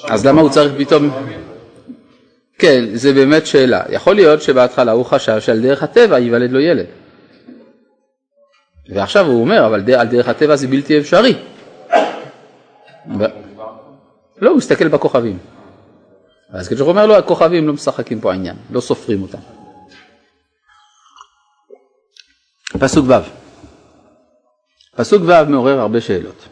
[0.09, 1.09] אז הוא למה הוא צריך פתאום...
[2.59, 3.83] כן, זה באמת שאלה.
[3.89, 6.85] יכול להיות שבהתחלה הוא חשב שעל דרך הטבע ייוולד לו ילד.
[8.89, 11.35] ועכשיו הוא אומר, אבל על דרך הטבע זה בלתי אפשרי.
[14.41, 15.37] לא, הוא הסתכל בכוכבים.
[16.49, 19.37] אז כשהוא אומר לו, הכוכבים לא משחקים פה עניין, לא סופרים אותם.
[22.79, 23.46] פסוק ו'
[24.97, 26.47] פסוק ו' מעורר הרבה שאלות,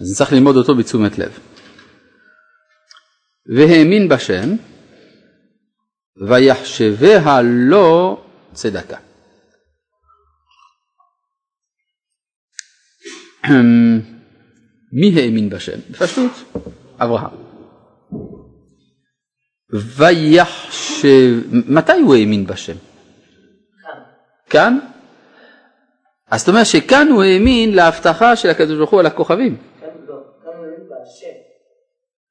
[0.00, 1.38] אז נצטרך ללמוד אותו בתשומת לב.
[3.56, 4.48] והאמין בשם,
[6.28, 8.96] ויחשביה לו צדקה.
[14.92, 15.78] מי האמין בשם?
[15.90, 16.32] בפשטות,
[16.98, 17.30] אברהם.
[19.72, 22.76] ויחשב, מתי הוא האמין בשם?
[24.50, 24.78] כאן?
[26.30, 29.56] אז זאת אומרת שכאן הוא האמין להבטחה של הקדוש ברוך הוא על הכוכבים.
[30.08, 30.80] לא, הוא האמין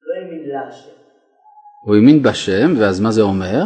[0.02, 0.90] לא האמין להשם.
[1.84, 3.62] הוא האמין בשם, ואז מה זה אומר?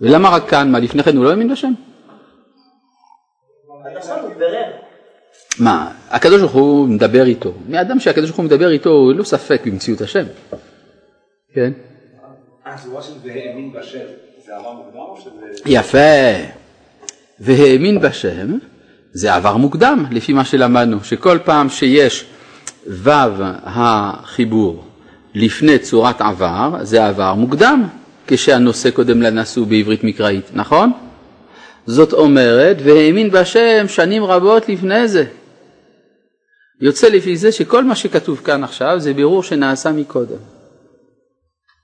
[0.00, 0.72] ולמה רק כאן?
[0.72, 1.72] מה, לפני כן הוא לא האמין בשם?
[3.66, 4.30] הוא.
[5.58, 7.52] מה, הקדוש ברוך הוא מדבר איתו.
[7.68, 10.24] מאדם שהקדוש ברוך הוא מדבר איתו, הוא לא ספק במציאות השם.
[11.54, 11.72] כן?
[12.66, 14.06] אה, התשובה של והאמין בשם,
[14.46, 15.70] זה עבר מוקדם או שזה...
[15.70, 16.67] יפה.
[17.40, 18.58] והאמין בשם,
[19.12, 22.24] זה עבר מוקדם, לפי מה שלמדנו, שכל פעם שיש
[22.86, 23.10] ו'
[23.64, 24.84] החיבור
[25.34, 27.84] לפני צורת עבר, זה עבר מוקדם,
[28.26, 30.92] כשהנושא קודם לנשוא בעברית מקראית, נכון?
[31.86, 35.24] זאת אומרת, והאמין בשם שנים רבות לפני זה.
[36.80, 40.36] יוצא לפי זה שכל מה שכתוב כאן עכשיו זה בירור שנעשה מקודם.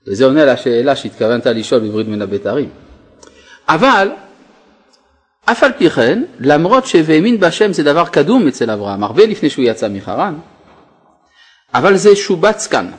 [0.07, 2.69] וזה עונה לשאלה שהתכוונת לשאול בעברית מן הבתרים.
[3.69, 4.09] אבל
[5.45, 9.65] אף על פי כן, למרות שהאמין בהשם זה דבר קדום אצל אברהם, הרבה לפני שהוא
[9.65, 10.35] יצא מחרן,
[11.73, 12.91] אבל זה שובץ כאן,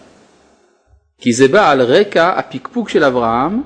[1.20, 3.62] כי זה בא על רקע הפקפוק של אברהם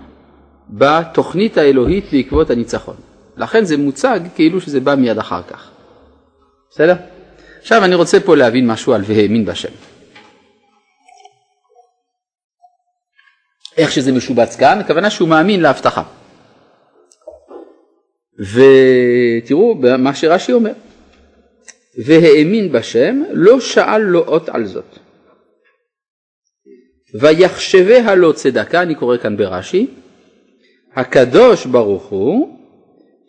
[0.69, 2.97] בתוכנית האלוהית בעקבות הניצחון.
[3.37, 5.71] לכן זה מוצג כאילו שזה בא מיד אחר כך.
[6.71, 6.95] בסדר?
[7.61, 9.73] עכשיו אני רוצה פה להבין משהו על והאמין בשם.
[13.77, 16.03] איך שזה משובץ כאן, הכוונה שהוא מאמין להבטחה.
[18.41, 20.73] ותראו מה שרש"י אומר,
[22.05, 24.99] והאמין בשם, לא שאל לו אות על זאת.
[27.21, 29.87] ויחשביה לו צדקה, אני קורא כאן ברש"י,
[30.97, 32.59] הקדוש ברוך הוא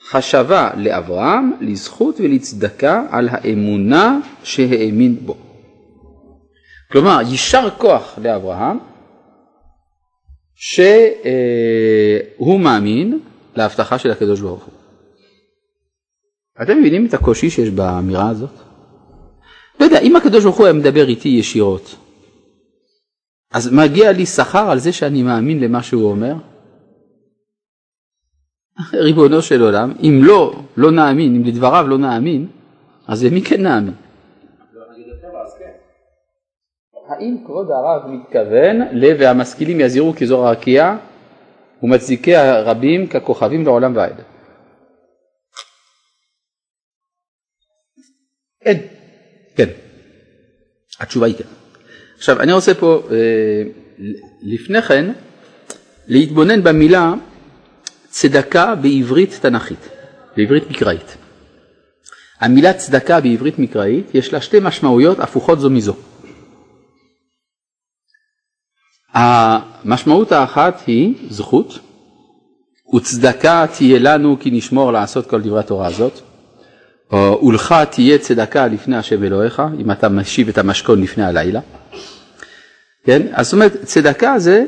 [0.09, 5.37] חשבה לאברהם לזכות ולצדקה על האמונה שהאמין בו.
[6.91, 8.77] כלומר, יישר כוח לאברהם
[10.55, 11.29] שהוא
[12.59, 13.19] מאמין
[13.55, 14.80] להבטחה של הקדוש ברוך הוא.
[16.61, 18.49] אתם מבינים את הקושי שיש באמירה הזאת?
[19.79, 21.95] לא יודע, אם הקדוש ברוך הוא היה מדבר איתי ישירות,
[23.53, 26.33] אז מגיע לי שכר על זה שאני מאמין למה שהוא אומר?
[28.93, 32.47] ריבונו של עולם, אם לא, לא נאמין, אם לדבריו לא נאמין,
[33.07, 33.93] אז למי כן נאמין?
[37.09, 40.95] האם כבוד הרב מתכוון ל והמשכילים יזהירו כזוהר הרקיע
[41.83, 44.30] ומצדיקי הרבים ככוכבים לעולם ועד?
[48.63, 48.77] כן,
[49.55, 49.69] כן.
[50.99, 51.43] התשובה היא כן.
[52.17, 53.63] עכשיו אני רוצה פה אה,
[54.41, 55.11] לפני כן
[56.07, 57.13] להתבונן במילה
[58.09, 59.89] צדקה בעברית תנכית,
[60.37, 61.17] בעברית מקראית.
[62.39, 65.95] המילה צדקה בעברית מקראית יש לה שתי משמעויות הפוכות זו מזו.
[69.13, 71.79] המשמעות האחת היא זכות,
[72.95, 76.21] וצדקה תהיה לנו כי נשמור לעשות כל דברי התורה הזאת,
[77.13, 81.59] ולך תהיה צדקה לפני השם אלוהיך, אם אתה משיב את המשכון לפני הלילה.
[83.03, 83.21] כן?
[83.33, 84.65] אז זאת אומרת, צדקה זה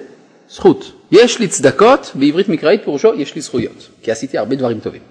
[0.49, 0.91] זכות.
[1.11, 5.01] יש לי צדקות, בעברית מקראית פירושו יש לי זכויות, כי עשיתי הרבה דברים טובים.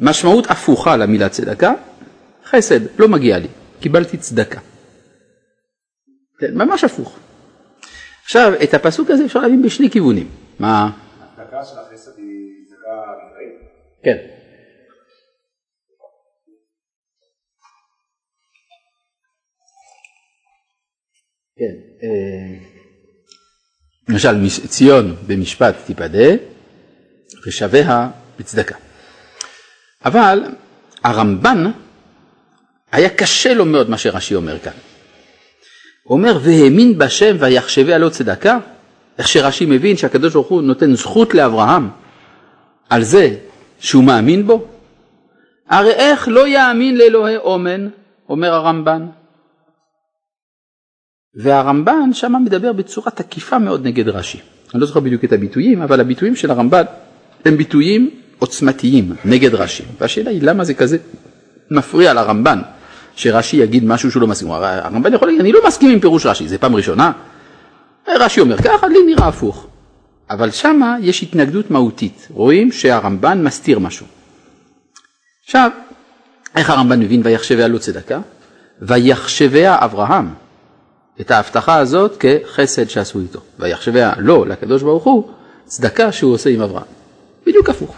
[0.00, 1.72] משמעות הפוכה למילה צדקה,
[2.44, 3.48] חסד, לא מגיע לי,
[3.80, 4.60] קיבלתי צדקה.
[6.38, 7.16] כן, ממש הפוך.
[8.24, 10.28] עכשיו, את הפסוק הזה אפשר להבין בשני כיוונים.
[10.58, 10.90] מה?
[11.20, 12.90] הצדקה של החסד היא צדקה
[13.26, 13.54] נקראית?
[14.04, 14.37] כן.
[21.58, 21.74] כן.
[22.02, 22.58] אה,
[24.08, 26.28] למשל, ציון במשפט תיפדה
[27.46, 28.74] ושביה בצדקה.
[30.04, 30.42] אבל
[31.04, 31.70] הרמב"ן,
[32.92, 34.72] היה קשה לו מאוד מה שרש"י אומר כאן.
[36.02, 38.58] הוא אומר, והאמין בשם ויחשביה לו צדקה,
[39.18, 41.88] איך שרש"י מבין שהקדוש ברוך הוא נותן זכות לאברהם
[42.90, 43.36] על זה
[43.80, 44.66] שהוא מאמין בו?
[45.68, 47.88] הרי איך לא יאמין לאלוהי אומן,
[48.28, 49.06] אומר הרמב"ן.
[51.38, 54.38] והרמב"ן שם מדבר בצורה תקיפה מאוד נגד רש"י.
[54.74, 56.82] אני לא זוכר בדיוק את הביטויים, אבל הביטויים של הרמב"ן
[57.44, 59.82] הם ביטויים עוצמתיים נגד רש"י.
[60.00, 60.98] והשאלה היא למה זה כזה
[61.70, 62.58] מפריע לרמב"ן
[63.16, 64.50] שרש"י יגיד משהו שהוא לא מסכים.
[64.50, 67.12] הרמב"ן יכול להגיד, אני לא מסכים עם פירוש רש"י, זה פעם ראשונה.
[68.08, 69.66] רש"י אומר ככה, לי נראה הפוך.
[70.30, 74.06] אבל שמה יש התנגדות מהותית, רואים שהרמב"ן מסתיר משהו.
[75.44, 75.70] עכשיו,
[76.56, 78.20] איך הרמב"ן מבין ויחשביה לו צדקה?
[78.82, 80.28] ויחשביה אברהם
[81.20, 83.40] את ההבטחה הזאת כחסד שעשו איתו.
[83.58, 85.30] ויחשביה לו, לקדוש ברוך הוא,
[85.64, 86.86] צדקה שהוא עושה עם אברהם.
[87.46, 87.96] בדיוק הפוך.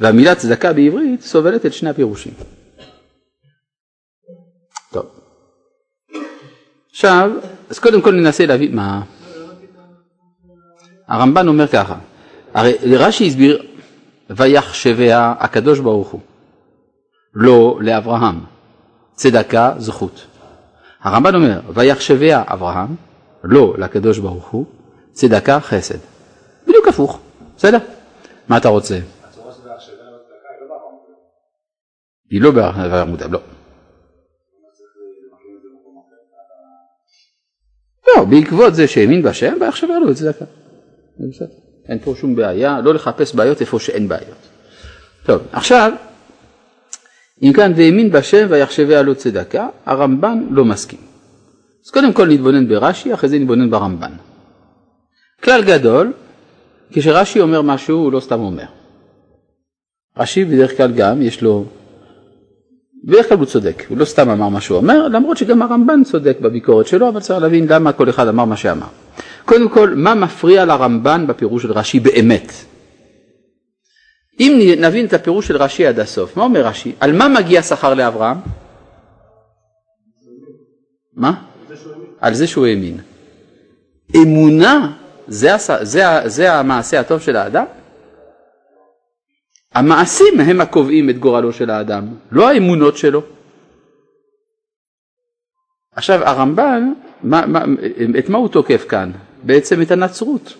[0.00, 2.32] והמילה צדקה בעברית סובלת את שני הפירושים.
[4.92, 5.06] טוב.
[6.90, 7.30] עכשיו,
[7.70, 9.02] אז קודם כל ננסה להבין מה...
[11.08, 11.98] הרמב"ן אומר ככה,
[12.54, 13.66] הרי רש"י הסביר,
[14.30, 16.20] ויחשביה הקדוש ברוך הוא,
[17.34, 18.40] לא לאברהם,
[19.14, 20.26] צדקה זכות.
[21.06, 22.94] הרמב"ן אומר, ויחשביה אברהם,
[23.44, 24.66] לא לקדוש ברוך הוא,
[25.12, 25.98] צדקה חסד.
[26.68, 27.20] בדיוק הפוך,
[27.56, 27.78] בסדר?
[28.48, 28.94] מה אתה רוצה?
[32.30, 32.50] היא לא.
[32.74, 33.40] היא לא לא.
[38.30, 40.44] בעקבות זה שהאמין בהשם, ויחשביה לו את צדקה.
[41.88, 44.48] אין פה שום בעיה, לא לחפש בעיות איפה שאין בעיות.
[45.26, 45.92] טוב, עכשיו,
[47.42, 50.98] אם כאן והאמין בהשם ויחשביה לו צדקה, הרמב"ן לא מסכים.
[51.86, 54.12] אז קודם כל נתבונן ברש"י, אחרי זה נתבונן ברמב"ן.
[55.44, 56.12] כלל גדול,
[56.92, 58.64] כשרש"י אומר משהו הוא לא סתם אומר.
[60.18, 61.64] רש"י בדרך כלל גם יש לו,
[63.04, 66.36] בדרך כלל הוא צודק, הוא לא סתם אמר מה שהוא אומר, למרות שגם הרמב"ן צודק
[66.40, 68.86] בביקורת שלו, אבל צריך להבין למה כל אחד אמר מה שאמר.
[69.44, 72.52] קודם כל, מה מפריע לרמב"ן בפירוש של רש"י באמת?
[74.40, 76.92] אם נבין את הפירוש של רש"י עד הסוף, מה אומר רש"י?
[77.00, 78.36] על מה מגיע שכר לאברהם?
[81.14, 81.44] מה?
[82.20, 83.00] על זה שהוא האמין.
[84.16, 84.96] אמונה
[85.28, 85.50] זה,
[85.82, 87.64] זה, זה המעשה הטוב של האדם?
[89.74, 93.22] המעשים הם הקובעים את גורלו של האדם, לא האמונות שלו.
[95.92, 97.64] עכשיו הרמב"ן, מה, מה,
[98.18, 99.12] את מה הוא תוקף כאן?
[99.42, 100.54] בעצם את הנצרות.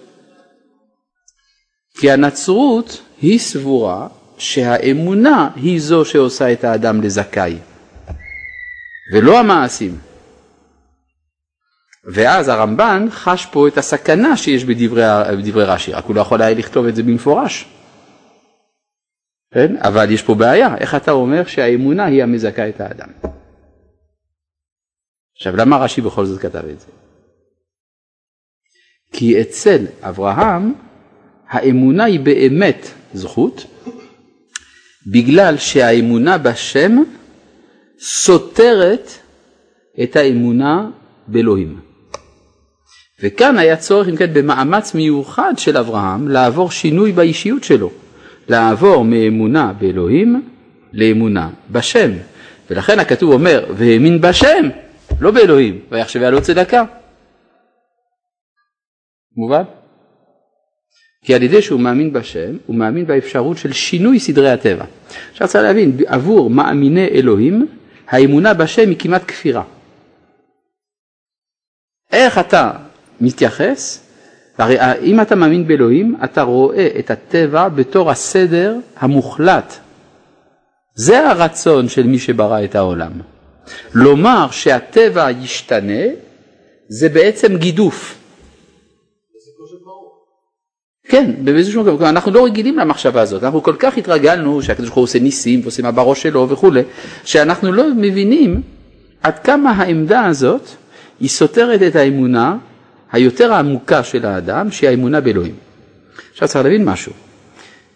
[1.99, 7.59] כי הנצרות היא סבורה שהאמונה היא זו שעושה את האדם לזכאי,
[9.15, 9.99] ולא המעשים.
[12.05, 15.03] ואז הרמב"ן חש פה את הסכנה שיש בדברי,
[15.39, 17.65] בדברי רש"י, רק הוא לא יכול היה לכתוב את זה במפורש.
[19.55, 19.77] כן?
[19.77, 23.09] אבל יש פה בעיה, איך אתה אומר שהאמונה היא המזכה את האדם?
[25.37, 26.87] עכשיו למה רש"י בכל זאת כתב את זה?
[29.13, 30.75] כי אצל אברהם
[31.49, 33.65] האמונה היא באמת זכות,
[35.07, 36.97] בגלל שהאמונה בשם
[37.99, 39.11] סותרת
[40.03, 40.91] את האמונה
[41.27, 41.81] באלוהים.
[43.23, 47.91] וכאן היה צורך אם כן במאמץ מיוחד של אברהם לעבור שינוי באישיות שלו,
[48.49, 50.49] לעבור מאמונה באלוהים
[50.93, 52.11] לאמונה בשם.
[52.71, 54.69] ולכן הכתוב אומר והאמין בשם,
[55.21, 56.85] לא באלוהים, ויחשביה לו צדקה.
[59.37, 59.63] מובן?
[61.27, 64.85] כי על ידי שהוא מאמין בשם, הוא מאמין באפשרות של שינוי סדרי הטבע.
[65.33, 67.67] עכשיו צריך להבין, עבור מאמיני אלוהים,
[68.09, 69.63] האמונה בשם היא כמעט כפירה.
[72.13, 72.71] איך אתה
[73.21, 74.07] מתייחס,
[74.59, 79.75] הרי אם אתה מאמין באלוהים, אתה רואה את הטבע בתור הסדר המוחלט.
[80.95, 83.13] זה הרצון של מי שברא את העולם.
[83.95, 86.03] לומר שהטבע ישתנה,
[86.89, 88.26] זה בעצם גידוף.
[91.09, 95.05] כן, באיזשהו מקום, אנחנו לא רגילים למחשבה הזאת, אנחנו כל כך התרגלנו שהקדוש ברוך הוא
[95.05, 96.83] עושה ניסים ועושה מה בראש שלו וכולי,
[97.25, 98.63] שאנחנו לא מבינים
[99.23, 100.69] עד כמה העמדה הזאת
[101.21, 102.57] היא סותרת את האמונה
[103.13, 105.55] היותר העמוקה של האדם, שהיא האמונה באלוהים.
[106.33, 107.13] עכשיו צריך להבין משהו,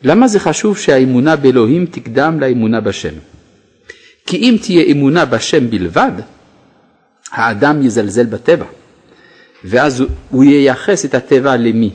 [0.03, 3.15] למה זה חשוב שהאמונה באלוהים תקדם לאמונה בשם?
[4.27, 6.13] כי אם תהיה אמונה בשם בלבד,
[7.33, 8.65] האדם יזלזל בטבע.
[9.65, 11.91] ואז הוא ייחס את הטבע למי?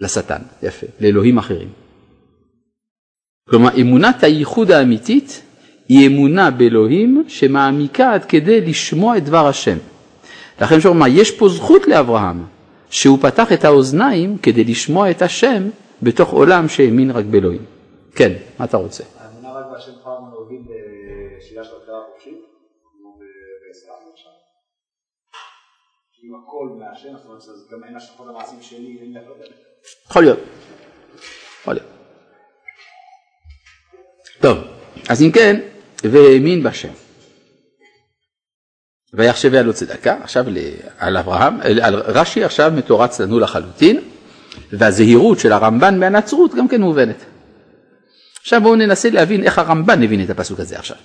[0.00, 1.68] לשטן, יפה, לאלוהים אחרים.
[3.50, 5.42] כלומר אמונת הייחוד האמיתית
[5.88, 9.76] היא אמונה באלוהים שמעמיקה עד כדי לשמוע את דבר השם.
[10.60, 12.44] לכן שאומר, יש פה זכות לאברהם,
[12.90, 15.62] שהוא פתח את האוזניים כדי לשמוע את השם
[16.02, 17.62] בתוך עולם שהאמין רק באלוהים.
[18.14, 19.04] כן, מה אתה רוצה?
[26.26, 29.20] אם הכל מהשם, זאת אומרת, אז גם אין השלכות למעשים שלי, אין לי
[30.10, 30.38] יכול להיות.
[31.60, 31.88] יכול להיות.
[34.40, 34.58] טוב,
[35.08, 35.60] אז אם כן,
[36.02, 36.92] והאמין בשם.
[39.14, 40.44] ויחשביה לו צדקה, עכשיו
[40.98, 44.00] על אברהם, על רש"י עכשיו מתורץ לנו לחלוטין,
[44.72, 47.24] והזהירות של הרמב"ן מהנצרות גם כן מובנת.
[48.40, 50.96] עכשיו בואו ננסה להבין איך הרמב"ן הבין את הפסוק הזה עכשיו.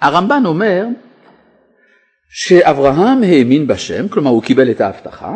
[0.00, 0.84] הרמב"ן אומר
[2.36, 5.34] שאברהם האמין בשם, כלומר הוא קיבל את ההבטחה,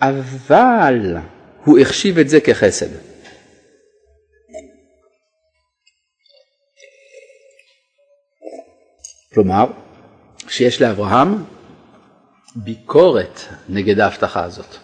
[0.00, 1.16] אבל
[1.64, 2.86] הוא החשיב את זה כחסד.
[9.34, 9.64] כלומר,
[10.48, 11.44] שיש לאברהם
[12.56, 14.76] ביקורת נגד ההבטחה הזאת.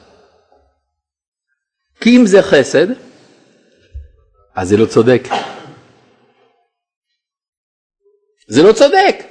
[2.00, 2.86] כי אם זה חסד,
[4.54, 5.22] אז זה לא צודק.
[8.48, 9.29] זה לא צודק.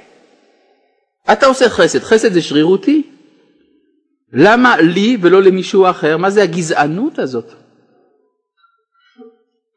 [1.32, 3.02] אתה עושה חסד, חסד זה שרירותי.
[4.32, 6.16] למה לי ולא למישהו אחר?
[6.16, 7.52] מה זה הגזענות הזאת?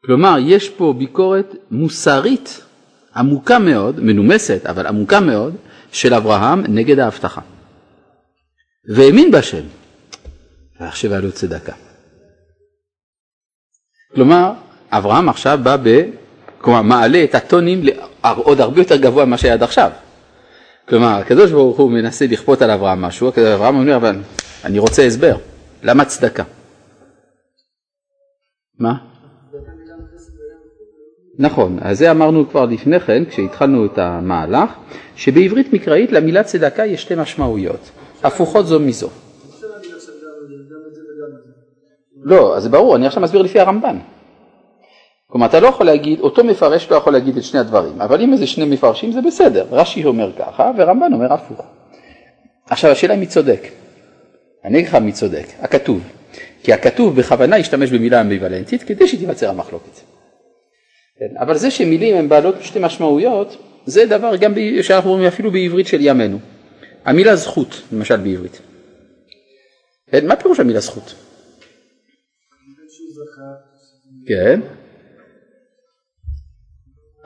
[0.04, 2.60] כלומר, יש פה ביקורת מוסרית
[3.16, 5.54] עמוקה מאוד, מנומסת, אבל עמוקה מאוד,
[5.92, 7.40] של אברהם נגד ההבטחה.
[8.94, 9.64] והאמין בהשם,
[10.80, 11.72] ויחשב עלו צדקה.
[14.14, 14.52] כלומר,
[14.90, 16.04] אברהם עכשיו בא ב...
[16.58, 17.82] כלומר, מעלה את הטונים
[18.22, 19.90] עוד הרבה יותר גבוה ממה שהיה עד עכשיו.
[20.88, 24.16] כלומר, הקדוש ברוך הוא מנסה לכפות על אברהם משהו, אברהם אומר, אבל
[24.64, 25.36] אני רוצה הסבר,
[25.82, 26.42] למה צדקה?
[28.78, 28.94] מה?
[31.38, 34.70] נכון, אז זה אמרנו כבר לפני כן, כשהתחלנו את המהלך,
[35.16, 37.90] שבעברית מקראית למילה צדקה יש שתי משמעויות,
[38.22, 39.08] הפוכות זו מזו.
[42.22, 43.98] לא, אז זה ברור, אני עכשיו מסביר לפי הרמב"ן.
[45.34, 48.32] כלומר, אתה לא יכול להגיד, אותו מפרש לא יכול להגיד את שני הדברים, אבל אם
[48.32, 51.60] איזה שני מפרשים זה בסדר, רש"י אומר ככה ורמב"ן אומר הפוך.
[52.70, 53.60] עכשיו השאלה מי צודק.
[54.64, 56.00] אני אגיד לך מי צודק, הכתוב.
[56.62, 60.00] כי הכתוב בכוונה השתמש במילה אמביוולנטית כדי שתיווצר המחלוקת.
[61.18, 63.56] כן, אבל זה שמילים הן בעלות שתי משמעויות,
[63.86, 64.82] זה דבר גם ב...
[64.82, 66.38] שאנחנו אומרים אפילו בעברית של ימינו.
[67.04, 68.60] המילה זכות, למשל בעברית.
[70.10, 71.14] כן, מה פירוש המילה זכות?
[74.26, 74.60] כן.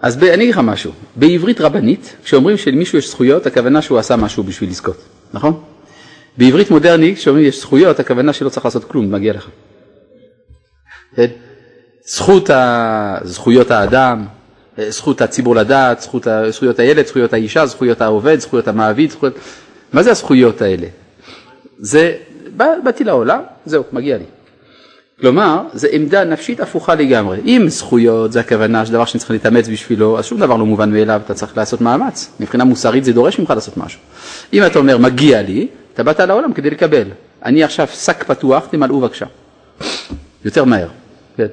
[0.03, 0.24] אז ב...
[0.24, 4.70] אני אגיד לך משהו, בעברית רבנית, כשאומרים שלמישהו יש זכויות, הכוונה שהוא עשה משהו בשביל
[4.70, 4.96] לזכות,
[5.32, 5.62] נכון?
[6.36, 9.49] בעברית מודרנית, כשאומרים יש זכויות, הכוונה שלא צריך לעשות כלום, מגיע לך.
[11.16, 11.26] כן?
[12.07, 13.18] זכות ה...
[13.24, 14.24] זכויות האדם,
[14.88, 16.51] זכות הציבור לדעת, זכות ה...
[16.51, 19.34] זכויות הילד, זכויות האישה, זכויות העובד, זכויות המעביד, זכויות...
[19.92, 20.86] מה זה הזכויות האלה?
[21.78, 22.16] זה,
[22.57, 24.24] בא, באתי לעולם, זהו, מגיע לי.
[25.20, 27.40] כלומר, זו עמדה נפשית הפוכה לגמרי.
[27.44, 30.92] אם זכויות זה הכוונה של דבר שאני צריך להתאמץ בשבילו, אז שום דבר לא מובן
[30.92, 32.30] מאליו, אתה צריך לעשות מאמץ.
[32.40, 34.00] מבחינה מוסרית זה דורש ממך לעשות משהו.
[34.52, 37.08] אם אתה אומר מגיע לי, אתה באת לעולם כדי לקבל.
[37.44, 39.26] אני עכשיו שק פתוח, תמלאו בבקשה.
[40.44, 40.88] יותר מהר.
[41.36, 41.46] כן,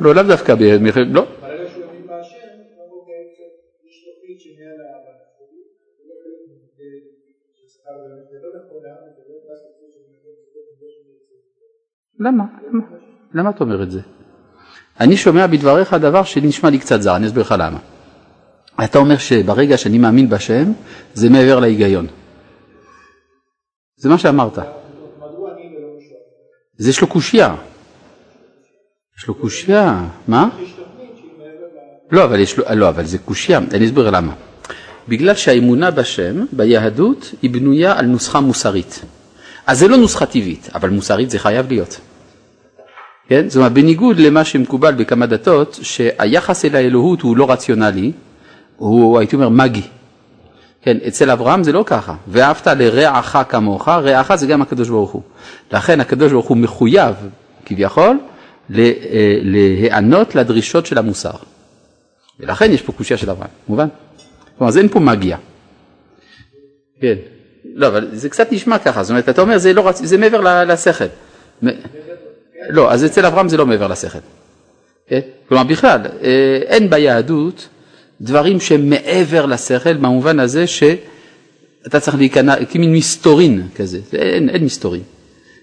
[0.00, 0.54] לא, לאו דווקא,
[1.10, 1.24] לא.
[12.26, 12.44] למה?
[13.34, 14.00] למה אתה אומר את זה?
[15.00, 17.78] אני שומע בדבריך דבר שנשמע לי קצת זר, אני אסביר לך למה.
[18.84, 20.72] אתה אומר שברגע שאני מאמין בשם,
[21.14, 22.06] זה מעבר להיגיון.
[23.96, 24.58] זה מה שאמרת.
[26.80, 27.54] אז יש לו קושייה.
[29.18, 30.04] יש לו קושייה.
[30.28, 30.48] מה?
[32.10, 34.34] לא, אבל יש לו, לא, אבל זה קושייה, אני אסביר למה.
[35.08, 39.02] בגלל שהאמונה בשם, ביהדות, היא בנויה על נוסחה מוסרית.
[39.66, 42.00] אז זה לא נוסחה טבעית, אבל מוסרית זה חייב להיות.
[43.28, 43.48] כן?
[43.48, 48.12] זאת אומרת, בניגוד למה שמקובל בכמה דתות, שהיחס אל האלוהות הוא לא רציונלי,
[48.76, 49.82] הוא הייתי אומר מגי.
[50.82, 55.22] כן, אצל אברהם זה לא ככה, ואהבת לרעך כמוך, רעך זה גם הקדוש ברוך הוא.
[55.72, 57.14] לכן הקדוש ברוך הוא מחויב,
[57.64, 58.18] כביכול,
[58.74, 58.92] אה,
[59.42, 61.30] להיענות לדרישות של המוסר.
[62.40, 63.88] ולכן יש פה קושייה של אברהם, מובן?
[64.58, 65.36] כלומר, אז אין פה מגיה.
[67.00, 67.14] כן,
[67.74, 70.00] לא, אבל זה קצת נשמע ככה, זאת אומרת, אתה אומר, זה, לא רצ...
[70.04, 71.04] זה מעבר לשכל.
[72.68, 74.18] לא, אז אצל אברהם זה לא מעבר לשכל.
[75.12, 77.68] אה, כלומר בכלל, אה, אין ביהדות
[78.20, 85.02] דברים שהם מעבר לשכל במובן הזה שאתה צריך להיכנע כמין מסתורין כזה, אין, אין מסתורין.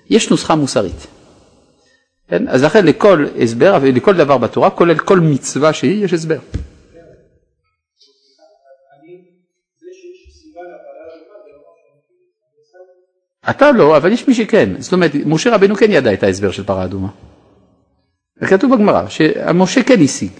[0.09, 1.07] יש נוסחה מוסרית.
[2.27, 2.47] כן?
[2.47, 6.37] אז לכן לכל הסבר ולכל דבר בתורה, כולל כל מצווה שהיא, יש הסבר.
[13.49, 14.69] אתה לא, אבל יש מי שכן.
[14.79, 17.07] זאת אומרת, משה רבנו כן ידע את ההסבר של פרה אדומה.
[18.41, 20.31] וכתוב בגמרא שמשה כן השיג.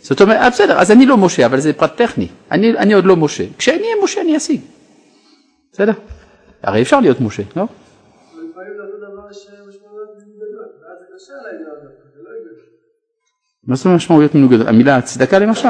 [0.00, 2.28] זאת אומרת, אה, בסדר, אז אני לא משה, אבל זה פרט טכני.
[2.50, 3.44] אני, אני עוד לא משה.
[3.58, 4.60] כשאני אהיה משה אני אשיג.
[5.72, 5.92] בסדר?
[6.62, 7.66] הרי אפשר להיות משה, לא?
[13.66, 14.66] מה זאת אומרת משמעויות מנוגדות?
[14.66, 15.68] המילה צדקה למשל?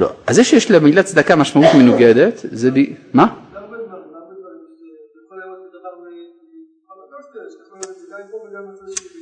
[0.00, 0.10] לא.
[0.26, 2.78] אז זה שיש למילה צדקה משמעות מנוגדת, זה ב...
[3.12, 3.26] מה?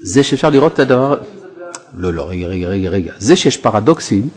[0.02, 1.20] זה שאפשר לראות את הדבר...
[1.96, 3.12] לא, לא, רגע, רגע, רגע, רגע.
[3.18, 4.28] זה שיש פרדוקסים,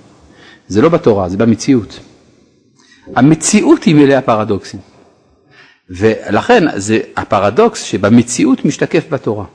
[0.68, 2.00] זה לא בתורה, זה במציאות.
[3.16, 4.80] המציאות היא מלאה פרדוקסים.
[5.90, 9.46] ולכן זה הפרדוקס שבמציאות משתקף בתורה.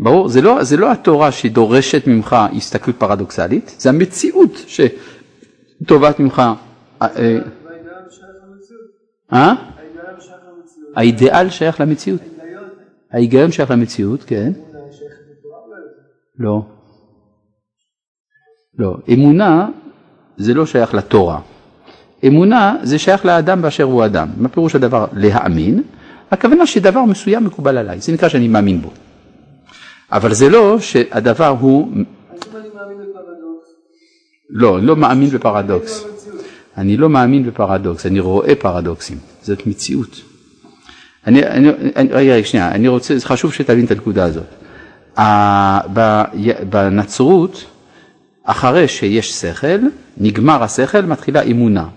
[0.00, 0.28] ברור?
[0.28, 6.42] זה לא, זה לא התורה שדורשת ממך הסתכלות פרדוקסלית, זה המציאות שטובת ממך.
[7.02, 7.08] אה?
[9.32, 9.54] אה?
[10.96, 12.20] האידיאל שייך למציאות.
[13.12, 14.52] ההיגיון שייך למציאות, כן.
[16.38, 16.62] לא.
[18.78, 18.96] לא.
[19.12, 19.68] אמונה
[20.36, 21.40] זה לא שייך לתורה.
[22.26, 24.28] אמונה זה שייך לאדם באשר הוא אדם.
[24.36, 25.82] מה פירוש הדבר להאמין?
[26.30, 28.90] הכוונה שדבר מסוים מקובל עליי, זה נקרא שאני מאמין בו.
[30.12, 31.92] אבל זה לא שהדבר הוא...
[34.50, 36.04] לא, אני לא מאמין בפרדוקס.
[36.76, 40.29] אני לא מאמין בפרדוקס, אני רואה פרדוקסים, זאת מציאות.
[41.26, 44.46] אני, אני, אני, רגע, רגע, שנייה, אני רוצה, זה חשוב שתבין את הנקודה הזאת.
[46.70, 47.64] בנצרות,
[48.44, 49.78] אחרי שיש שכל,
[50.16, 51.88] נגמר השכל, מתחילה אמונה.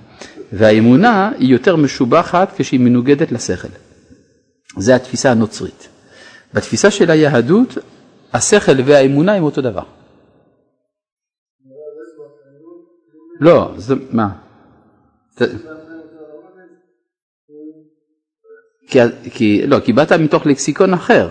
[0.54, 3.68] והאמונה היא יותר משובחת כשהיא מנוגדת לשכל.
[4.78, 5.88] זה התפיסה הנוצרית.
[6.54, 7.78] בתפיסה של היהדות,
[8.34, 9.84] השכל והאמונה הם אותו דבר.
[13.40, 14.30] לא, זה, מה?
[18.94, 19.00] כי,
[19.32, 21.30] כי, לא, כי באת מתוך לקסיקון אחר,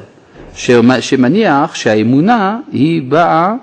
[1.00, 3.54] שמניח שהאמונה היא באה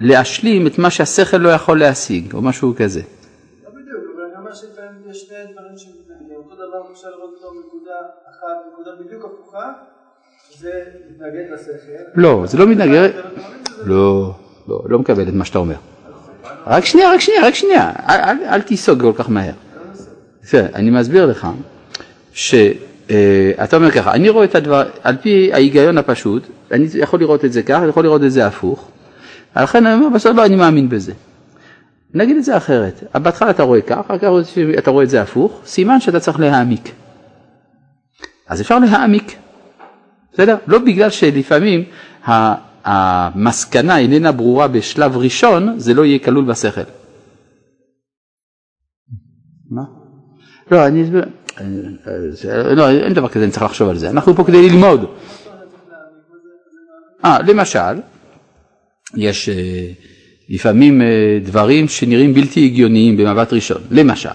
[0.00, 3.00] להשלים את מה שהשכל לא יכול להשיג, או משהו כזה.
[3.00, 7.94] לא בדיוק, אבל אני אומר שיש שני דברים שמתנגדים, אותו דבר אפשר לראות אותו נקודה
[8.30, 9.72] אחת, נקודה בדיוק הפוכה,
[10.58, 10.70] זה
[11.10, 12.20] מתנגד לשכל.
[12.20, 13.10] לא, זה לא מתנגד,
[13.84, 14.34] לא,
[14.68, 15.76] לא, לא מקבל את מה שאתה אומר.
[16.66, 19.52] רק שנייה, רק שנייה, רק שנייה, אל, אל תיסוג כל כך מהר.
[20.54, 21.48] אני מסביר לך
[22.32, 22.54] ש...
[23.12, 27.44] אה, אתה אומר ככה, אני רואה את הדבר, על פי ההיגיון הפשוט, אני יכול לראות
[27.44, 28.88] את זה ככה, אני יכול לראות את זה הפוך,
[29.56, 31.12] לכן אני אומר בסוף לא, אני מאמין בזה.
[32.14, 34.28] נגיד את זה אחרת, בהתחלה אתה רואה כך, אחר כך
[34.78, 36.92] אתה רואה את זה הפוך, סימן שאתה צריך להעמיק.
[38.48, 39.36] אז אפשר להעמיק,
[40.32, 40.56] בסדר?
[40.66, 41.84] לא בגלל שלפעמים
[42.84, 46.80] המסקנה איננה ברורה בשלב ראשון, זה לא יהיה כלול בשכל.
[49.70, 49.82] מה?
[50.70, 51.24] לא, אני אסביר.
[52.76, 54.10] לא, אין דבר כזה, אני צריך לחשוב על זה.
[54.10, 55.04] אנחנו פה כדי ללמוד.
[57.24, 57.94] אה, למשל,
[59.16, 59.54] יש אה,
[60.48, 63.82] לפעמים אה, דברים שנראים בלתי הגיוניים במבט ראשון.
[63.90, 64.28] למשל,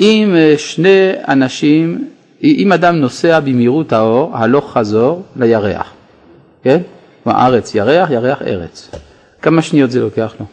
[0.00, 2.08] אם אה, שני אנשים,
[2.42, 5.92] אם אדם נוסע במהירות האור, הלוך חזור לירח,
[6.62, 6.80] כן?
[7.24, 8.90] כלומר, ארץ ירח, ירח ארץ.
[9.42, 10.46] כמה שניות זה לוקח לו?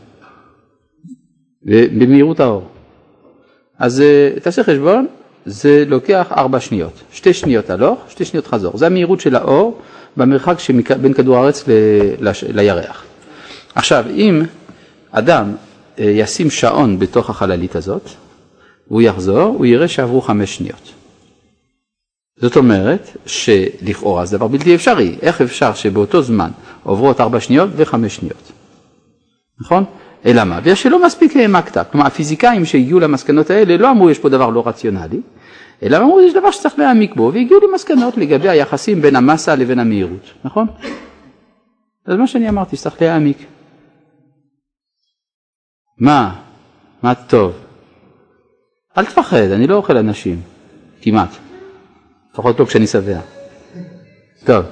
[2.00, 2.68] במהירות האור.
[3.80, 4.04] אז
[4.44, 5.08] תעשה חשבון,
[5.46, 9.82] זה לוקח ארבע שניות, שתי שניות הלוך, שתי שניות חזור, זה המהירות של האור
[10.18, 10.56] במרחק
[11.02, 12.32] בין כדור הארץ ל...
[12.54, 13.04] לירח.
[13.76, 14.42] עכשיו אם
[15.12, 15.56] אדם
[16.00, 18.10] אה, ישים שעון בתוך החללית הזאת
[18.88, 20.94] והוא יחזור, הוא יראה שעברו חמש שניות.
[22.38, 26.50] זאת אומרת שלכאורה זה דבר בלתי אפשרי, איך אפשר שבאותו זמן
[26.84, 28.52] עוברות ארבע שניות וחמש שניות,
[29.62, 29.84] נכון?
[30.26, 30.62] אלא מה?
[30.62, 34.68] בגלל שלא מספיק העמקת, כלומר הפיזיקאים שהגיעו למסקנות האלה לא אמרו יש פה דבר לא
[34.68, 35.22] רציונלי,
[35.84, 40.34] אלא אמרו יש דבר שצריך להעמיק בו והגיעו למסקנות לגבי היחסים בין המסה לבין המהירות,
[40.44, 40.68] נכון?
[42.06, 43.38] אז מה שאני אמרתי שצריך להעמיק.
[45.98, 46.36] מה?
[47.04, 47.54] מה טוב?
[48.98, 50.42] אל תפחד, אני לא אוכל אנשים,
[51.02, 51.30] כמעט.
[52.34, 53.20] לפחות לא כשאני שבע.
[54.46, 54.66] טוב,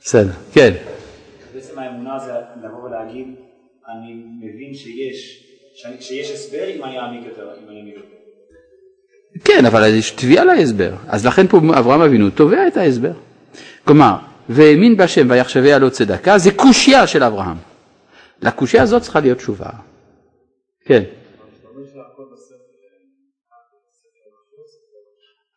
[0.00, 0.72] בסדר, כן.
[1.54, 2.32] בעצם האמונה זה
[2.62, 3.26] לבוא ולהגיד,
[3.98, 5.44] אני מבין שיש,
[6.00, 8.08] שיש הסבר אם אני אעמיק יותר, אם אני אעמיק יותר.
[9.44, 10.94] כן, אבל יש תביעה להסבר.
[11.08, 13.12] אז לכן פה אברהם אבינו תובע את ההסבר.
[13.84, 14.16] כלומר,
[14.48, 17.56] והאמין בהשם ויחשביה לו צדקה, זה קושייה של אברהם.
[18.42, 19.70] לקושייה הזאת צריכה להיות תשובה.
[20.84, 21.02] כן.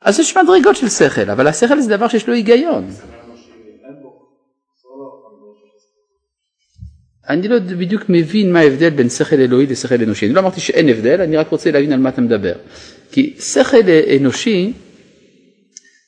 [0.01, 2.87] אז יש מדרגות של שכל, אבל השכל זה דבר שיש לו היגיון.
[7.31, 10.25] אני לא בדיוק מבין מה ההבדל בין שכל אלוהי לשכל אנושי.
[10.25, 12.53] אני לא אמרתי שאין הבדל, אני רק רוצה להבין על מה אתה מדבר.
[13.11, 13.77] כי שכל
[14.19, 14.73] אנושי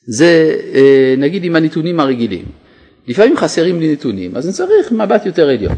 [0.06, 2.44] זה אה, נגיד עם הנתונים הרגילים.
[3.06, 5.74] לפעמים חסרים לי נתונים, אז אני צריך מבט יותר עליון.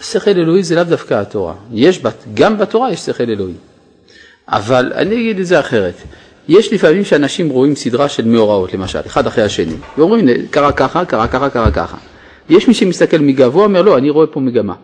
[0.00, 1.54] שכל אלוהי זה לאו דווקא התורה.
[1.72, 2.02] יש,
[2.34, 3.54] גם בתורה יש שכל אלוהי.
[4.48, 5.94] אבל אני אגיד את זה אחרת.
[6.48, 11.28] יש לפעמים שאנשים רואים סדרה של מאורעות למשל, אחד אחרי השני, ואומרים קרה ככה, קרה
[11.28, 11.96] ככה, קרה ככה.
[12.48, 14.74] יש מי שמסתכל מגבוה, אומר לא, אני רואה פה מגמה.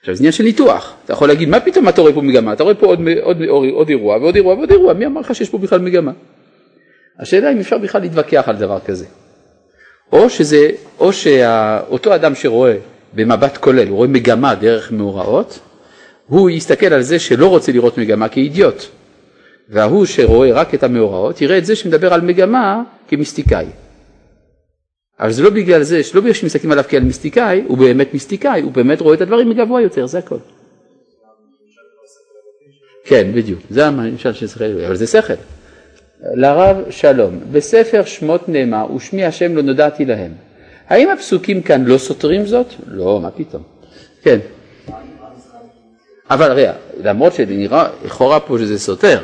[0.00, 2.62] עכשיו זה עניין של ניתוח, אתה יכול להגיד מה פתאום אתה רואה פה מגמה, אתה
[2.62, 5.50] רואה פה עוד, עוד, עוד, עוד אירוע ועוד אירוע ועוד אירוע, מי אמר לך שיש
[5.50, 6.12] פה בכלל מגמה?
[7.20, 9.06] השאלה אם אפשר בכלל להתווכח על דבר כזה.
[10.12, 12.76] או שזה, או שאותו אדם שרואה
[13.14, 15.58] במבט כולל, הוא רואה מגמה דרך מאורעות,
[16.26, 18.86] הוא יסתכל על זה שלא רוצה לראות מגמה כאידיוט.
[19.68, 23.66] וההוא שרואה רק את המאורעות, יראה את זה שמדבר על מגמה כמיסטיקאי.
[25.20, 28.72] אבל זה לא בגלל זה, לא בגלל שמסתכלים עליו כעל מיסטיקאי, הוא באמת מיסטיקאי, הוא
[28.72, 30.36] באמת רואה את הדברים מגבוה יותר, זה הכל.
[33.04, 35.34] כן, בדיוק, זה הממשל של שכל אבל זה שכל.
[36.34, 40.32] לרב שלום, בספר שמות נאמר, ושמי השם לא נודעתי להם.
[40.88, 42.66] האם הפסוקים כאן לא סותרים זאת?
[42.86, 43.62] לא, מה פתאום.
[44.22, 44.38] כן.
[46.30, 49.22] אבל ראה, למרות שנראה לכאורה פה שזה סותר,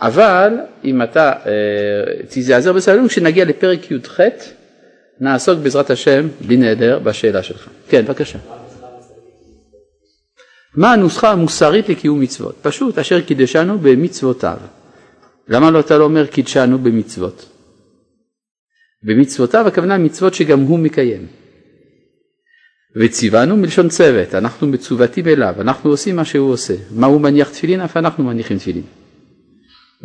[0.00, 4.20] אבל אם אתה אה, תיזהר בסבלנות, כשנגיע לפרק י"ח
[5.20, 7.68] נעסוק בעזרת השם, בלי נהדר, בשאלה שלך.
[7.88, 8.38] כן, בבקשה.
[10.76, 12.54] מה הנוסחה המוסרית לקיום מצוות?
[12.62, 14.56] פשוט, אשר קידשנו במצוותיו.
[15.48, 17.48] למה לא אתה לא אומר קידשנו במצוות?
[19.02, 21.26] במצוותיו הכוונה מצוות שגם הוא מקיים.
[22.96, 26.74] וציוונו מלשון צוות, אנחנו מצוותים אליו, אנחנו עושים מה שהוא עושה.
[26.90, 28.82] מה הוא מניח תפילין, אף אנחנו מניחים תפילין.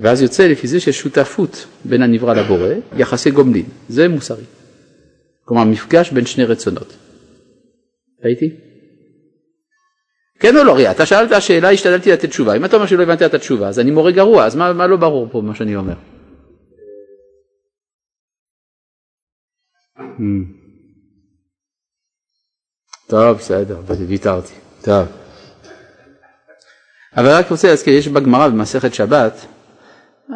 [0.02, 4.44] ואז יוצא לפי זה שיש שותפות בין הנברא לבורא, יחסי גומלין, זה מוסרי.
[5.46, 6.94] כלומר מפגש בין שני רצונות.
[8.24, 8.50] ראיתי?
[10.40, 12.56] כן או לא, ריה, אתה שאלת שאלה, השתדלתי לתת תשובה.
[12.56, 14.98] אם אתה אומר שלא הבנת את התשובה, אז אני מורה גרוע, אז מה, מה לא
[14.98, 15.94] ברור פה מה שאני אומר?
[19.98, 20.60] Hmm.
[23.08, 24.54] טוב, בסדר, ויתרתי.
[24.82, 25.08] טוב.
[27.18, 29.46] אבל רק רוצה להזכיר, יש בגמרא במסכת שבת,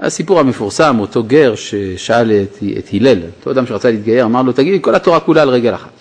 [0.02, 4.74] הסיפור המפורסם, אותו גר ששאל את, את הלל, אותו אדם שרצה להתגייר, אמר לו, תגיד
[4.74, 5.92] לי, כל התורה כולה על רגל אחת.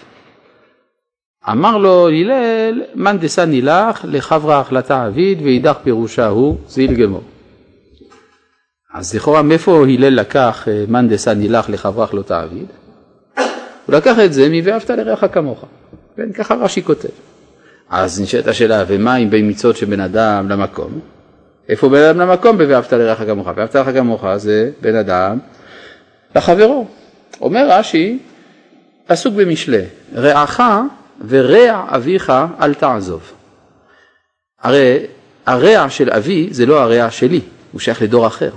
[1.50, 7.22] אמר לו הלל, מאן דסני לך, לחברה החלטה עביד, ואידך פירושה הוא זיל גמור.
[8.94, 12.66] אז לכאורה מאיפה הלל לקח אה, מאן דסני לך, לחברה החלטה עביד?
[13.86, 15.64] הוא לקח את זה מ"ואהבת לרעך כמוך".
[16.16, 17.08] כן, ככה רש"י כותב.
[17.90, 21.00] אז נשאלת השאלה, ומה עם בין מצוות של בן אדם למקום?
[21.68, 23.46] איפה בן אדם למקום ב"ואהבת לרעך כמוך"?
[23.46, 25.38] "ואהבת לרעך כמוך" זה בן אדם
[26.36, 26.86] לחברו.
[27.40, 28.18] אומר רש"י,
[29.06, 29.84] פסוק במשלי,
[30.14, 30.60] רעך
[31.28, 33.32] ורע אביך אל תעזוב.
[34.62, 35.06] הרי
[35.46, 37.40] הרע של אבי זה לא הרע שלי,
[37.72, 38.50] הוא שייך לדור אחר.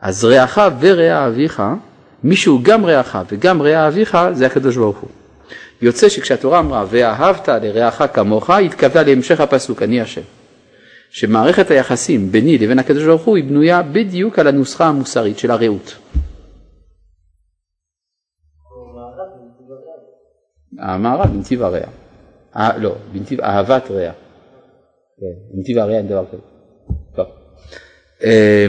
[0.00, 1.62] אז רעך ורע אביך,
[2.24, 5.10] מי שהוא גם רעך וגם רע אביך, זה הקדוש ברוך הוא.
[5.82, 10.20] יוצא שכשהתורה אמרה ואהבת לרעך כמוך, התכוונה להמשך הפסוק, אני השם.
[11.10, 15.96] שמערכת היחסים ביני לבין הקדוש ברוך הוא היא בנויה בדיוק על הנוסחה המוסרית של הרעות.
[20.78, 21.80] המערב בנתיב הרע.
[22.56, 24.12] אה, לא, בנתיב אהבת רע.
[25.20, 26.42] כן, בנתיב הרע אין דבר כזה.
[27.16, 27.26] טוב.
[28.24, 28.66] אה,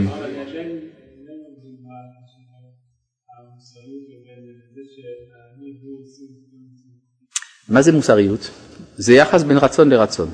[7.69, 8.49] מה זה מוסריות?
[8.97, 10.29] זה יחס בין רצון לרצון.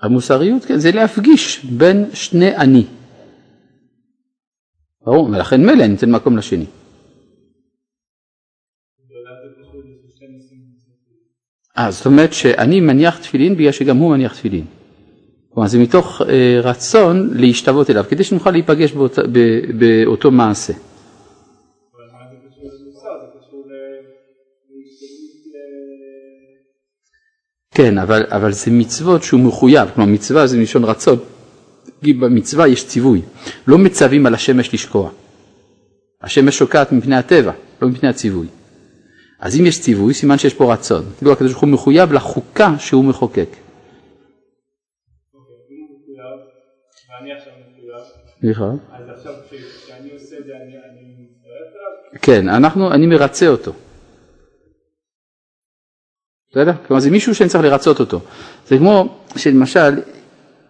[0.00, 2.84] המוסריות כן, זה להפגיש בין שני אני.
[5.04, 6.66] ברור, ולכן מילא אני אתן מקום לשני.
[11.78, 14.64] אה, זאת אומרת שאני מניח תפילין בגלל שגם הוא מניח תפילין.
[15.50, 19.38] כלומר זה מתוך אה, רצון להשתוות אליו, כדי שנוכל להיפגש באות, ב,
[19.78, 20.72] באותו מעשה.
[27.76, 31.18] כן, אבל, אבל זה מצוות שהוא מחויב, כלומר מצווה זה מלשון רצון,
[32.04, 33.22] כי במצווה יש ציווי,
[33.66, 35.10] לא מצווים על השמש לשקוע.
[36.22, 37.52] השמש שוקעת מפני הטבע,
[37.82, 38.46] לא מפני הציווי.
[39.40, 41.04] אז אם יש ציווי, סימן שיש פה רצון.
[41.18, 43.48] כאילו הקדוש ברוך הוא מחויב לחוקה שהוא מחוקק.
[47.08, 47.36] מחויב,
[48.42, 48.78] נכון.
[48.92, 50.74] אז עכשיו כשאני עושה את זה אני
[51.18, 52.20] מצטרף אליו?
[52.22, 53.72] כן, אנחנו, אני מרצה אותו.
[56.56, 56.72] בסדר?
[56.86, 58.20] כלומר זה מישהו שאני צריך לרצות אותו.
[58.68, 60.00] זה כמו שלמשל,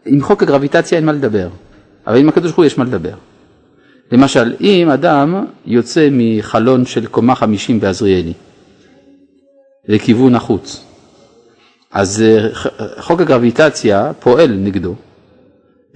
[0.06, 1.48] עם חוק הגרביטציה אין מה לדבר,
[2.06, 3.14] אבל עם הקדוש ברוך הוא יש מה לדבר.
[4.12, 8.32] למשל, אם אדם יוצא מחלון של קומה 50 בעזריאלי
[9.88, 10.84] לכיוון החוץ,
[11.92, 12.48] אז אה,
[12.98, 14.94] חוק הגרביטציה פועל נגדו,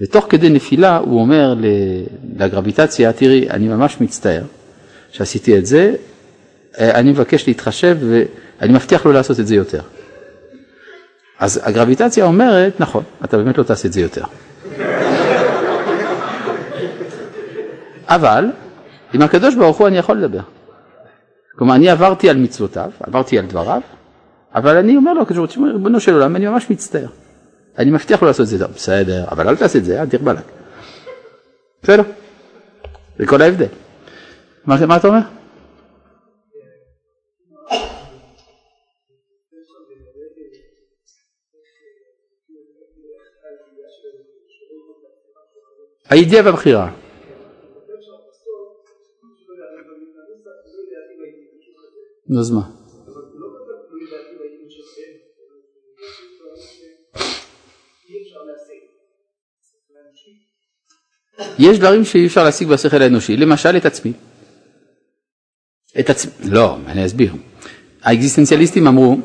[0.01, 1.55] ותוך כדי נפילה הוא אומר
[2.37, 4.43] לגרביטציה, תראי, אני ממש מצטער
[5.11, 5.95] שעשיתי את זה,
[6.79, 7.97] אה, אני מבקש להתחשב
[8.61, 9.81] ואני מבטיח לא לעשות את זה יותר.
[11.39, 14.23] אז הגרביטציה אומרת, נכון, אתה באמת לא תעשה את זה יותר.
[18.07, 18.45] אבל
[19.13, 20.39] עם הקדוש ברוך הוא אני יכול לדבר.
[21.55, 23.81] כלומר, אני עברתי על מצוותיו, עברתי על דבריו,
[24.55, 27.07] אבל אני אומר לו, הקדוש ברוך ריבונו של עולם, אני ממש מצטער.
[27.77, 30.43] אני מבטיח לו לעשות את זה, בסדר, אבל אל תעשה את זה, אל תיר בלק.
[31.83, 32.03] בסדר,
[33.19, 33.65] זה כל ההבדל.
[34.65, 35.21] מה, מה אתה אומר?
[46.11, 46.91] הידיעה והבחירה.
[52.39, 52.61] אז מה?
[61.59, 64.13] יש דברים שאי אפשר להשיג בשכל האנושי, למשל את עצמי.
[65.99, 67.33] את עצמי, לא, אני אסביר.
[68.03, 69.17] האקזיסטנציאליסטים אמרו,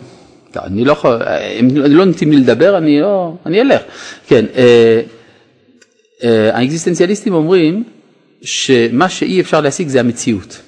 [0.56, 1.22] אני לא יכול,
[1.58, 3.82] הם לא נותנים לי לדבר, אני לא, אני אלך.
[4.26, 5.02] כן, אה,
[6.22, 7.84] האקזיסטנציאליסטים אומרים
[8.42, 10.60] שמה שאי אפשר להשיג זה המציאות.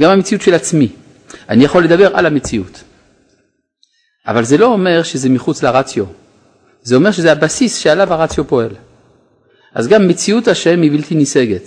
[0.00, 0.88] גם המציאות של עצמי.
[1.48, 2.84] אני יכול לדבר על המציאות.
[4.26, 6.04] אבל זה לא אומר שזה מחוץ לרציו.
[6.82, 8.74] זה אומר שזה הבסיס שעליו הרציו פועל.
[9.74, 11.62] אז גם מציאות השם היא בלתי נישגת,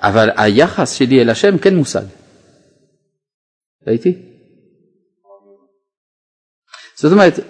[0.00, 2.04] אבל היחס שלי אל השם כן מושג.
[3.86, 4.18] ראיתי?
[6.96, 7.40] זאת אומרת,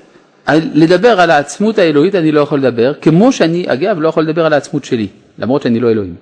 [0.53, 4.53] לדבר על העצמות האלוהית אני לא יכול לדבר, כמו שאני אגב לא יכול לדבר על
[4.53, 6.15] העצמות שלי, למרות שאני לא אלוהים.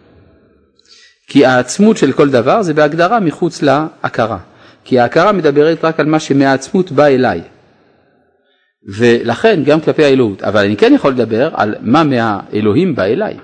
[1.29, 4.39] כי העצמות של כל דבר זה בהגדרה מחוץ להכרה.
[4.85, 7.41] כי ההכרה מדברת רק על מה שמהעצמות בא אליי.
[8.97, 13.37] ולכן גם כלפי האלוהות, אבל אני כן יכול לדבר על מה מהאלוהים בא אליי.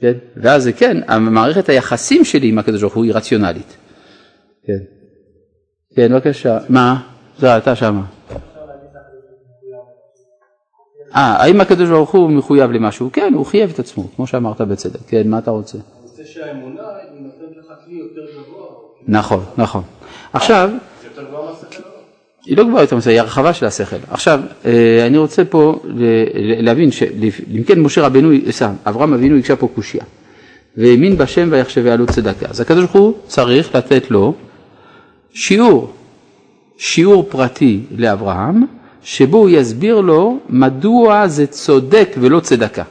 [0.00, 0.12] כן?
[0.36, 3.76] ואז זה כן, המערכת היחסים שלי עם הקדוש ברוך הוא היא רציונלית.
[4.66, 4.78] כן,
[5.96, 7.00] כן בבקשה, מה?
[7.38, 8.15] זה אתה שמה.
[11.16, 13.10] האם הקדוש ברוך הוא מחויב למשהו?
[13.12, 15.00] כן, הוא חייב את עצמו, כמו שאמרת בצדק.
[15.08, 15.78] כן, מה אתה רוצה?
[15.78, 16.82] אני רוצה שהאמונה
[17.20, 18.66] נותנת לך כלי יותר גבוה.
[19.08, 19.82] נכון, נכון.
[20.32, 20.70] עכשיו,
[21.02, 21.82] זה יותר גבוה מהשכל?
[22.46, 23.96] היא לא גבוהה יותר מזה, היא הרחבה של השכל.
[24.10, 25.80] עכשיו, אה, אני רוצה פה
[26.60, 30.04] להבין שאם כן משה רבנו, סתם, אברהם אבינו הקשה פה קושייה.
[30.76, 32.46] והאמין בשם ויחשבי לו צדקה.
[32.48, 34.34] אז הקדוש ברוך הוא צריך לתת לו
[35.32, 35.92] שיעור,
[36.78, 38.64] שיעור פרטי לאברהם,
[39.06, 42.84] שבו הוא יסביר לו מדוע זה צודק ולא צדקה.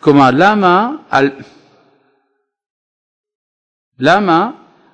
[0.00, 1.30] כלומר, למה, על,
[3.98, 4.50] למה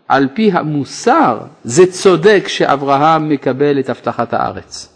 [0.09, 4.89] על פי המוסר זה צודק שאברהם מקבל את הבטחת הארץ.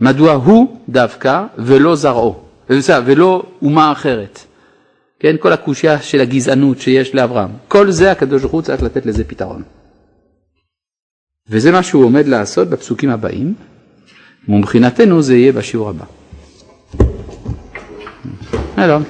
[0.00, 2.42] מדוע הוא דווקא ולא זרעו,
[3.06, 4.38] ולא אומה אחרת.
[5.20, 9.24] כן, כל הקושייה של הגזענות שיש לאברהם, כל זה הקדוש ברוך הוא צריך לתת לזה
[9.24, 9.62] פתרון.
[11.48, 13.54] וזה מה שהוא עומד לעשות בפסוקים הבאים,
[14.48, 16.04] ומבחינתנו זה יהיה בשיעור הבא.
[18.76, 19.02] שלום.